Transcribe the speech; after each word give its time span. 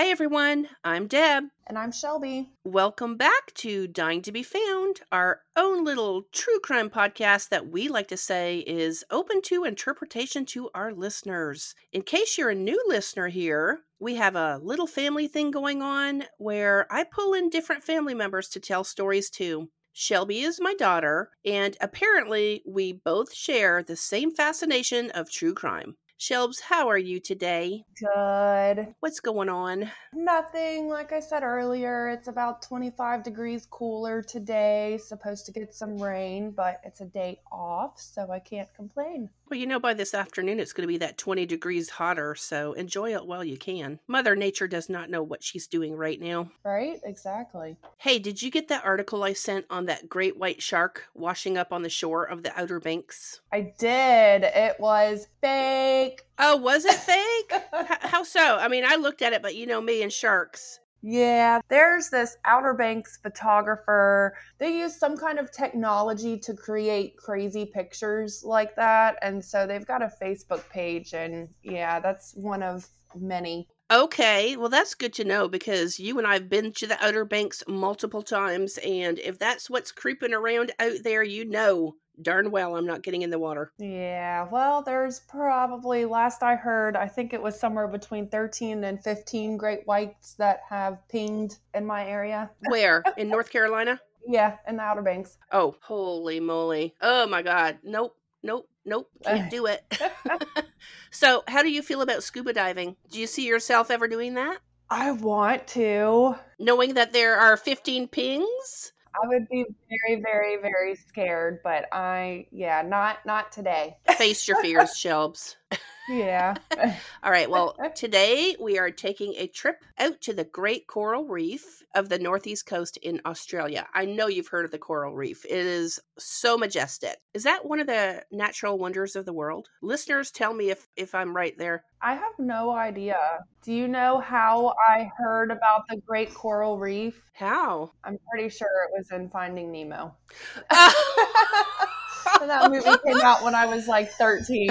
Hi 0.00 0.06
everyone, 0.06 0.66
I'm 0.82 1.08
Deb. 1.08 1.44
And 1.66 1.76
I'm 1.76 1.92
Shelby. 1.92 2.48
Welcome 2.64 3.18
back 3.18 3.52
to 3.56 3.86
Dying 3.86 4.22
to 4.22 4.32
Be 4.32 4.42
Found, 4.42 5.02
our 5.12 5.42
own 5.56 5.84
little 5.84 6.22
true 6.32 6.58
crime 6.60 6.88
podcast 6.88 7.50
that 7.50 7.68
we 7.68 7.88
like 7.88 8.08
to 8.08 8.16
say 8.16 8.60
is 8.60 9.04
open 9.10 9.42
to 9.42 9.64
interpretation 9.64 10.46
to 10.46 10.70
our 10.74 10.94
listeners. 10.94 11.74
In 11.92 12.00
case 12.00 12.38
you're 12.38 12.48
a 12.48 12.54
new 12.54 12.82
listener 12.88 13.28
here, 13.28 13.80
we 13.98 14.14
have 14.14 14.36
a 14.36 14.58
little 14.62 14.86
family 14.86 15.28
thing 15.28 15.50
going 15.50 15.82
on 15.82 16.24
where 16.38 16.86
I 16.90 17.04
pull 17.04 17.34
in 17.34 17.50
different 17.50 17.84
family 17.84 18.14
members 18.14 18.48
to 18.48 18.58
tell 18.58 18.84
stories 18.84 19.28
to. 19.32 19.68
Shelby 19.92 20.40
is 20.40 20.62
my 20.62 20.72
daughter, 20.72 21.28
and 21.44 21.76
apparently 21.78 22.62
we 22.66 22.94
both 22.94 23.34
share 23.34 23.82
the 23.82 23.96
same 23.96 24.34
fascination 24.34 25.10
of 25.10 25.30
true 25.30 25.52
crime. 25.52 25.96
Shelbs, 26.20 26.60
how 26.60 26.86
are 26.86 26.98
you 26.98 27.18
today? 27.18 27.82
Good. 27.98 28.94
What's 29.00 29.20
going 29.20 29.48
on? 29.48 29.90
Nothing. 30.12 30.86
Like 30.86 31.12
I 31.12 31.20
said 31.20 31.42
earlier, 31.42 32.10
it's 32.10 32.28
about 32.28 32.60
25 32.60 33.22
degrees 33.22 33.66
cooler 33.70 34.20
today. 34.20 34.98
Supposed 35.02 35.46
to 35.46 35.52
get 35.52 35.74
some 35.74 35.96
rain, 35.96 36.50
but 36.50 36.82
it's 36.84 37.00
a 37.00 37.06
day 37.06 37.40
off, 37.50 37.98
so 37.98 38.30
I 38.30 38.38
can't 38.38 38.68
complain. 38.74 39.30
Well, 39.50 39.58
you 39.58 39.66
know, 39.66 39.80
by 39.80 39.94
this 39.94 40.14
afternoon, 40.14 40.60
it's 40.60 40.72
going 40.72 40.86
to 40.86 40.92
be 40.92 40.98
that 40.98 41.18
20 41.18 41.44
degrees 41.44 41.90
hotter, 41.90 42.36
so 42.36 42.72
enjoy 42.74 43.14
it 43.14 43.26
while 43.26 43.42
you 43.42 43.56
can. 43.58 43.98
Mother 44.06 44.36
Nature 44.36 44.68
does 44.68 44.88
not 44.88 45.10
know 45.10 45.24
what 45.24 45.42
she's 45.42 45.66
doing 45.66 45.96
right 45.96 46.20
now. 46.20 46.52
Right? 46.64 47.00
Exactly. 47.02 47.76
Hey, 47.98 48.20
did 48.20 48.40
you 48.40 48.52
get 48.52 48.68
that 48.68 48.84
article 48.84 49.24
I 49.24 49.32
sent 49.32 49.66
on 49.68 49.86
that 49.86 50.08
great 50.08 50.36
white 50.36 50.62
shark 50.62 51.02
washing 51.14 51.58
up 51.58 51.72
on 51.72 51.82
the 51.82 51.90
shore 51.90 52.22
of 52.22 52.44
the 52.44 52.56
Outer 52.56 52.78
Banks? 52.78 53.40
I 53.52 53.74
did. 53.76 54.44
It 54.44 54.78
was 54.78 55.26
fake. 55.40 56.22
Oh, 56.38 56.56
was 56.56 56.84
it 56.84 56.94
fake? 56.94 57.52
How 58.02 58.22
so? 58.22 58.56
I 58.56 58.68
mean, 58.68 58.84
I 58.86 58.94
looked 58.94 59.20
at 59.20 59.32
it, 59.32 59.42
but 59.42 59.56
you 59.56 59.66
know 59.66 59.80
me 59.80 60.04
and 60.04 60.12
sharks. 60.12 60.78
Yeah, 61.02 61.60
there's 61.68 62.10
this 62.10 62.36
Outer 62.44 62.74
Banks 62.74 63.18
photographer. 63.22 64.36
They 64.58 64.78
use 64.78 64.98
some 64.98 65.16
kind 65.16 65.38
of 65.38 65.50
technology 65.50 66.38
to 66.40 66.54
create 66.54 67.16
crazy 67.16 67.64
pictures 67.64 68.42
like 68.44 68.76
that. 68.76 69.16
And 69.22 69.42
so 69.42 69.66
they've 69.66 69.86
got 69.86 70.02
a 70.02 70.12
Facebook 70.20 70.68
page. 70.68 71.14
And 71.14 71.48
yeah, 71.62 72.00
that's 72.00 72.34
one 72.34 72.62
of 72.62 72.86
many. 73.14 73.66
Okay, 73.90 74.56
well, 74.56 74.68
that's 74.68 74.94
good 74.94 75.14
to 75.14 75.24
know 75.24 75.48
because 75.48 75.98
you 75.98 76.18
and 76.18 76.26
I 76.26 76.34
have 76.34 76.48
been 76.48 76.72
to 76.74 76.86
the 76.86 77.02
Outer 77.04 77.24
Banks 77.24 77.64
multiple 77.66 78.22
times. 78.22 78.78
And 78.78 79.18
if 79.18 79.38
that's 79.38 79.70
what's 79.70 79.90
creeping 79.90 80.34
around 80.34 80.72
out 80.78 80.98
there, 81.02 81.22
you 81.22 81.44
know 81.44 81.94
darn 82.22 82.50
well 82.50 82.76
I'm 82.76 82.86
not 82.86 83.02
getting 83.02 83.22
in 83.22 83.30
the 83.30 83.38
water. 83.38 83.72
Yeah, 83.78 84.46
well, 84.50 84.82
there's 84.82 85.20
probably, 85.20 86.04
last 86.04 86.42
I 86.42 86.56
heard, 86.56 86.96
I 86.96 87.08
think 87.08 87.32
it 87.32 87.42
was 87.42 87.58
somewhere 87.58 87.88
between 87.88 88.28
13 88.28 88.84
and 88.84 89.02
15 89.02 89.56
great 89.56 89.86
whites 89.86 90.34
that 90.34 90.60
have 90.68 91.06
pinged 91.08 91.56
in 91.74 91.86
my 91.86 92.06
area. 92.06 92.50
Where? 92.68 93.02
In 93.16 93.28
North 93.30 93.50
Carolina? 93.50 94.00
Yeah, 94.26 94.56
in 94.68 94.76
the 94.76 94.82
Outer 94.82 95.02
Banks. 95.02 95.38
Oh, 95.50 95.76
holy 95.80 96.40
moly. 96.40 96.94
Oh 97.00 97.26
my 97.26 97.42
God. 97.42 97.78
Nope, 97.82 98.16
nope, 98.42 98.68
nope. 98.84 99.10
Can't 99.24 99.50
do 99.50 99.66
it. 99.66 99.82
so, 101.10 101.42
how 101.48 101.62
do 101.62 101.70
you 101.70 101.82
feel 101.82 102.02
about 102.02 102.22
scuba 102.22 102.52
diving? 102.52 102.96
Do 103.10 103.18
you 103.18 103.26
see 103.26 103.46
yourself 103.46 103.90
ever 103.90 104.08
doing 104.08 104.34
that? 104.34 104.58
I 104.90 105.12
want 105.12 105.68
to. 105.68 106.34
Knowing 106.58 106.94
that 106.94 107.12
there 107.12 107.36
are 107.36 107.56
15 107.56 108.08
pings? 108.08 108.92
I 109.14 109.26
would 109.26 109.48
be 109.48 109.64
very, 109.88 110.20
very, 110.20 110.56
very 110.56 110.94
scared, 110.94 111.60
but 111.64 111.86
I, 111.92 112.46
yeah, 112.52 112.82
not 112.82 113.18
not 113.26 113.52
today. 113.52 113.96
Face 114.16 114.46
your 114.46 114.60
fears, 114.62 114.90
Shelbs. 114.96 115.56
Yeah. 116.10 116.54
All 117.22 117.30
right. 117.30 117.48
Well, 117.48 117.76
today 117.94 118.56
we 118.60 118.78
are 118.78 118.90
taking 118.90 119.34
a 119.36 119.46
trip 119.46 119.84
out 119.96 120.20
to 120.22 120.34
the 120.34 120.44
Great 120.44 120.88
Coral 120.88 121.24
Reef 121.24 121.82
of 121.94 122.08
the 122.08 122.18
Northeast 122.18 122.66
Coast 122.66 122.96
in 122.96 123.20
Australia. 123.24 123.86
I 123.94 124.06
know 124.06 124.26
you've 124.26 124.48
heard 124.48 124.64
of 124.64 124.72
the 124.72 124.78
Coral 124.78 125.14
Reef. 125.14 125.44
It 125.44 125.66
is 125.66 126.00
so 126.18 126.58
majestic. 126.58 127.16
Is 127.32 127.44
that 127.44 127.64
one 127.64 127.78
of 127.78 127.86
the 127.86 128.24
natural 128.32 128.76
wonders 128.76 129.14
of 129.14 129.24
the 129.24 129.32
world? 129.32 129.68
Listeners, 129.82 130.32
tell 130.32 130.52
me 130.52 130.70
if 130.70 130.88
if 130.96 131.14
I'm 131.14 131.34
right 131.34 131.56
there. 131.56 131.84
I 132.02 132.14
have 132.14 132.32
no 132.38 132.72
idea. 132.72 133.18
Do 133.62 133.72
you 133.72 133.86
know 133.86 134.18
how 134.18 134.74
I 134.88 135.10
heard 135.16 135.52
about 135.52 135.82
the 135.88 136.00
Great 136.04 136.34
Coral 136.34 136.78
Reef? 136.78 137.22
How? 137.34 137.92
I'm 138.02 138.18
pretty 138.32 138.48
sure 138.48 138.68
it 138.88 138.98
was 138.98 139.12
in 139.12 139.30
Finding 139.30 139.70
Nemo. 139.70 140.16
that 140.70 142.70
movie 142.70 142.98
came 143.06 143.20
out 143.20 143.44
when 143.44 143.54
I 143.54 143.66
was 143.66 143.86
like 143.86 144.10
13. 144.12 144.70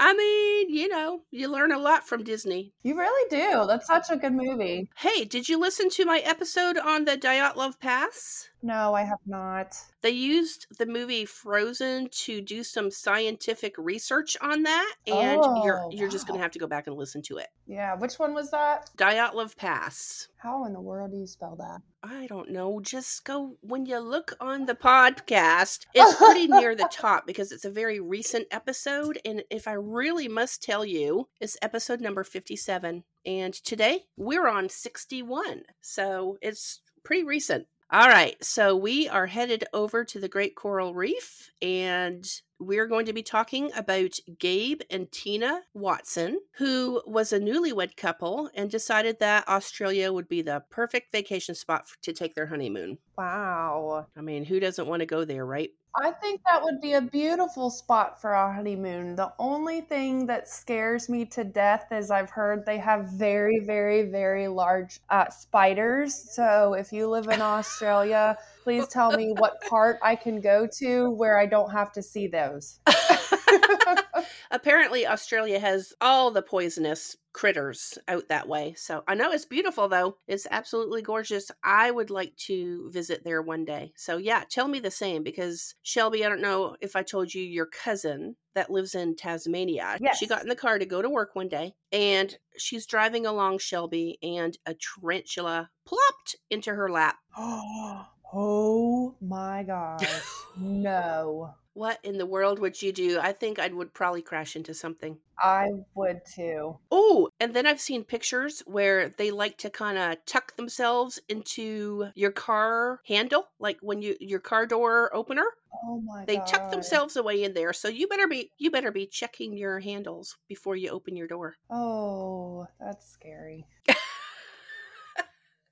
I 0.00 0.14
mean, 0.14 0.70
you 0.74 0.88
know, 0.88 1.22
you 1.32 1.48
learn 1.48 1.72
a 1.72 1.78
lot 1.78 2.06
from 2.06 2.22
Disney. 2.22 2.72
You 2.84 2.96
really 2.96 3.28
do. 3.30 3.66
That's 3.66 3.88
such 3.88 4.10
a 4.10 4.16
good 4.16 4.32
movie. 4.32 4.88
Hey, 4.96 5.24
did 5.24 5.48
you 5.48 5.58
listen 5.58 5.90
to 5.90 6.04
my 6.04 6.20
episode 6.20 6.78
on 6.78 7.04
the 7.04 7.16
Dyatlov 7.16 7.80
Pass? 7.80 8.48
No, 8.62 8.94
I 8.94 9.02
have 9.02 9.18
not. 9.26 9.76
They 10.00 10.10
used 10.10 10.66
the 10.78 10.86
movie 10.86 11.24
Frozen 11.24 12.08
to 12.10 12.40
do 12.40 12.64
some 12.64 12.90
scientific 12.90 13.74
research 13.78 14.36
on 14.40 14.64
that, 14.64 14.94
and 15.06 15.40
Oh, 15.42 15.64
you're 15.64 15.86
you're 15.92 16.08
just 16.08 16.26
gonna 16.26 16.40
have 16.40 16.50
to 16.52 16.58
go 16.58 16.66
back 16.66 16.86
and 16.88 16.96
listen 16.96 17.22
to 17.22 17.36
it. 17.38 17.48
Yeah, 17.66 17.94
which 17.96 18.18
one 18.18 18.34
was 18.34 18.50
that? 18.50 18.90
Dyatlov 18.96 19.56
Pass. 19.56 20.28
How 20.38 20.64
in 20.64 20.72
the 20.72 20.80
world 20.80 21.12
do 21.12 21.18
you 21.18 21.26
spell 21.26 21.56
that? 21.56 21.82
I 22.02 22.26
don't 22.26 22.50
know. 22.50 22.80
Just 22.80 23.24
go 23.24 23.56
when 23.60 23.86
you 23.86 23.98
look 23.98 24.34
on 24.40 24.66
the 24.66 24.74
podcast. 24.74 25.86
It's 25.94 26.14
pretty 26.16 26.46
near 26.48 26.74
the 26.74 26.88
top 26.92 27.26
because 27.26 27.52
it's 27.52 27.64
a 27.64 27.70
very 27.70 28.00
recent 28.00 28.46
episode. 28.52 29.18
And 29.24 29.42
if 29.50 29.66
I 29.68 29.72
really 29.88 30.28
must 30.28 30.62
tell 30.62 30.84
you, 30.84 31.28
it's 31.40 31.56
episode 31.62 32.00
number 32.00 32.24
57. 32.24 33.04
And 33.26 33.54
today 33.54 34.04
we're 34.16 34.48
on 34.48 34.68
61. 34.68 35.62
So 35.80 36.38
it's 36.40 36.80
pretty 37.04 37.24
recent. 37.24 37.66
All 37.90 38.08
right. 38.08 38.36
So 38.44 38.76
we 38.76 39.08
are 39.08 39.26
headed 39.26 39.64
over 39.72 40.04
to 40.04 40.20
the 40.20 40.28
Great 40.28 40.54
Coral 40.54 40.92
Reef 40.92 41.50
and 41.62 42.28
we're 42.60 42.86
going 42.86 43.06
to 43.06 43.12
be 43.12 43.22
talking 43.22 43.70
about 43.76 44.18
Gabe 44.38 44.82
and 44.90 45.10
Tina 45.10 45.60
Watson, 45.74 46.40
who 46.56 47.00
was 47.06 47.32
a 47.32 47.40
newlywed 47.40 47.96
couple 47.96 48.50
and 48.54 48.70
decided 48.70 49.20
that 49.20 49.48
Australia 49.48 50.12
would 50.12 50.28
be 50.28 50.42
the 50.42 50.64
perfect 50.70 51.12
vacation 51.12 51.54
spot 51.54 51.86
to 52.02 52.12
take 52.12 52.34
their 52.34 52.46
honeymoon. 52.46 52.98
Wow. 53.16 54.06
I 54.16 54.20
mean, 54.20 54.44
who 54.44 54.60
doesn't 54.60 54.88
want 54.88 55.00
to 55.00 55.06
go 55.06 55.24
there, 55.24 55.46
right? 55.46 55.70
I 55.96 56.10
think 56.12 56.40
that 56.46 56.62
would 56.62 56.80
be 56.80 56.92
a 56.94 57.00
beautiful 57.00 57.70
spot 57.70 58.20
for 58.20 58.34
our 58.34 58.52
honeymoon. 58.52 59.16
The 59.16 59.32
only 59.38 59.80
thing 59.80 60.26
that 60.26 60.48
scares 60.48 61.08
me 61.08 61.24
to 61.26 61.44
death 61.44 61.86
is 61.90 62.10
I've 62.10 62.30
heard 62.30 62.64
they 62.64 62.78
have 62.78 63.08
very, 63.08 63.60
very, 63.60 64.02
very 64.02 64.48
large 64.48 65.00
uh, 65.10 65.28
spiders. 65.30 66.14
So 66.14 66.74
if 66.74 66.92
you 66.92 67.08
live 67.08 67.28
in 67.28 67.40
Australia, 67.40 68.36
please 68.62 68.86
tell 68.88 69.16
me 69.16 69.34
what 69.38 69.60
part 69.68 69.98
I 70.02 70.14
can 70.14 70.40
go 70.40 70.68
to 70.78 71.10
where 71.10 71.38
I 71.38 71.46
don't 71.46 71.70
have 71.70 71.92
to 71.92 72.02
see 72.02 72.28
those. 72.28 72.80
Apparently, 74.50 75.06
Australia 75.06 75.58
has 75.58 75.92
all 76.00 76.30
the 76.30 76.42
poisonous 76.42 77.16
critters 77.32 77.98
out 78.08 78.28
that 78.28 78.48
way. 78.48 78.74
So 78.76 79.04
I 79.06 79.14
know 79.14 79.30
it's 79.30 79.44
beautiful, 79.44 79.88
though. 79.88 80.16
It's 80.26 80.46
absolutely 80.50 81.02
gorgeous. 81.02 81.50
I 81.62 81.90
would 81.90 82.10
like 82.10 82.34
to 82.46 82.90
visit 82.90 83.22
there 83.24 83.42
one 83.42 83.64
day. 83.64 83.92
So, 83.96 84.16
yeah, 84.16 84.44
tell 84.48 84.66
me 84.66 84.80
the 84.80 84.90
same 84.90 85.22
because 85.22 85.74
Shelby, 85.82 86.24
I 86.24 86.28
don't 86.28 86.40
know 86.40 86.76
if 86.80 86.96
I 86.96 87.02
told 87.02 87.32
you 87.32 87.42
your 87.42 87.66
cousin 87.66 88.36
that 88.54 88.70
lives 88.70 88.94
in 88.94 89.14
Tasmania. 89.14 89.98
Yes. 90.00 90.18
She 90.18 90.26
got 90.26 90.42
in 90.42 90.48
the 90.48 90.56
car 90.56 90.78
to 90.78 90.86
go 90.86 91.00
to 91.00 91.08
work 91.08 91.36
one 91.36 91.48
day 91.48 91.74
and 91.92 92.36
she's 92.56 92.86
driving 92.86 93.24
along 93.24 93.58
Shelby 93.58 94.18
and 94.22 94.58
a 94.66 94.74
tarantula 94.74 95.70
plopped 95.86 96.36
into 96.50 96.74
her 96.74 96.90
lap. 96.90 97.16
oh 97.38 99.14
my 99.20 99.62
gosh. 99.62 100.04
No. 100.60 101.54
What 101.78 102.00
in 102.04 102.18
the 102.18 102.26
world 102.26 102.58
would 102.58 102.82
you 102.82 102.92
do? 102.92 103.20
I 103.20 103.32
think 103.32 103.60
I 103.60 103.68
would 103.68 103.94
probably 103.94 104.20
crash 104.20 104.56
into 104.56 104.74
something. 104.74 105.20
I 105.38 105.70
would 105.94 106.24
too. 106.24 106.78
Oh, 106.90 107.28
and 107.40 107.54
then 107.54 107.66
I've 107.66 107.80
seen 107.80 108.04
pictures 108.04 108.60
where 108.66 109.08
they 109.10 109.30
like 109.30 109.56
to 109.58 109.70
kind 109.70 109.96
of 109.98 110.24
tuck 110.26 110.56
themselves 110.56 111.18
into 111.28 112.10
your 112.14 112.30
car 112.32 113.00
handle, 113.06 113.48
like 113.58 113.78
when 113.80 114.02
you 114.02 114.16
your 114.20 114.40
car 114.40 114.66
door 114.66 115.14
opener. 115.14 115.46
Oh 115.82 116.00
my 116.00 116.20
god. 116.20 116.26
They 116.26 116.36
god. 116.36 116.42
tuck 116.42 116.70
themselves 116.70 117.16
away 117.16 117.44
in 117.44 117.54
there. 117.54 117.72
So 117.74 117.88
you 117.88 118.08
better 118.08 118.28
be 118.28 118.52
you 118.58 118.70
better 118.70 118.92
be 118.92 119.06
checking 119.06 119.56
your 119.56 119.80
handles 119.80 120.36
before 120.48 120.76
you 120.76 120.90
open 120.90 121.16
your 121.16 121.28
door. 121.28 121.56
Oh, 121.70 122.66
that's 122.78 123.06
scary. 123.08 123.66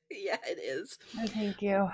Yeah, 0.10 0.36
it 0.46 0.58
is. 0.62 0.98
No, 1.16 1.26
thank 1.26 1.62
you. 1.62 1.88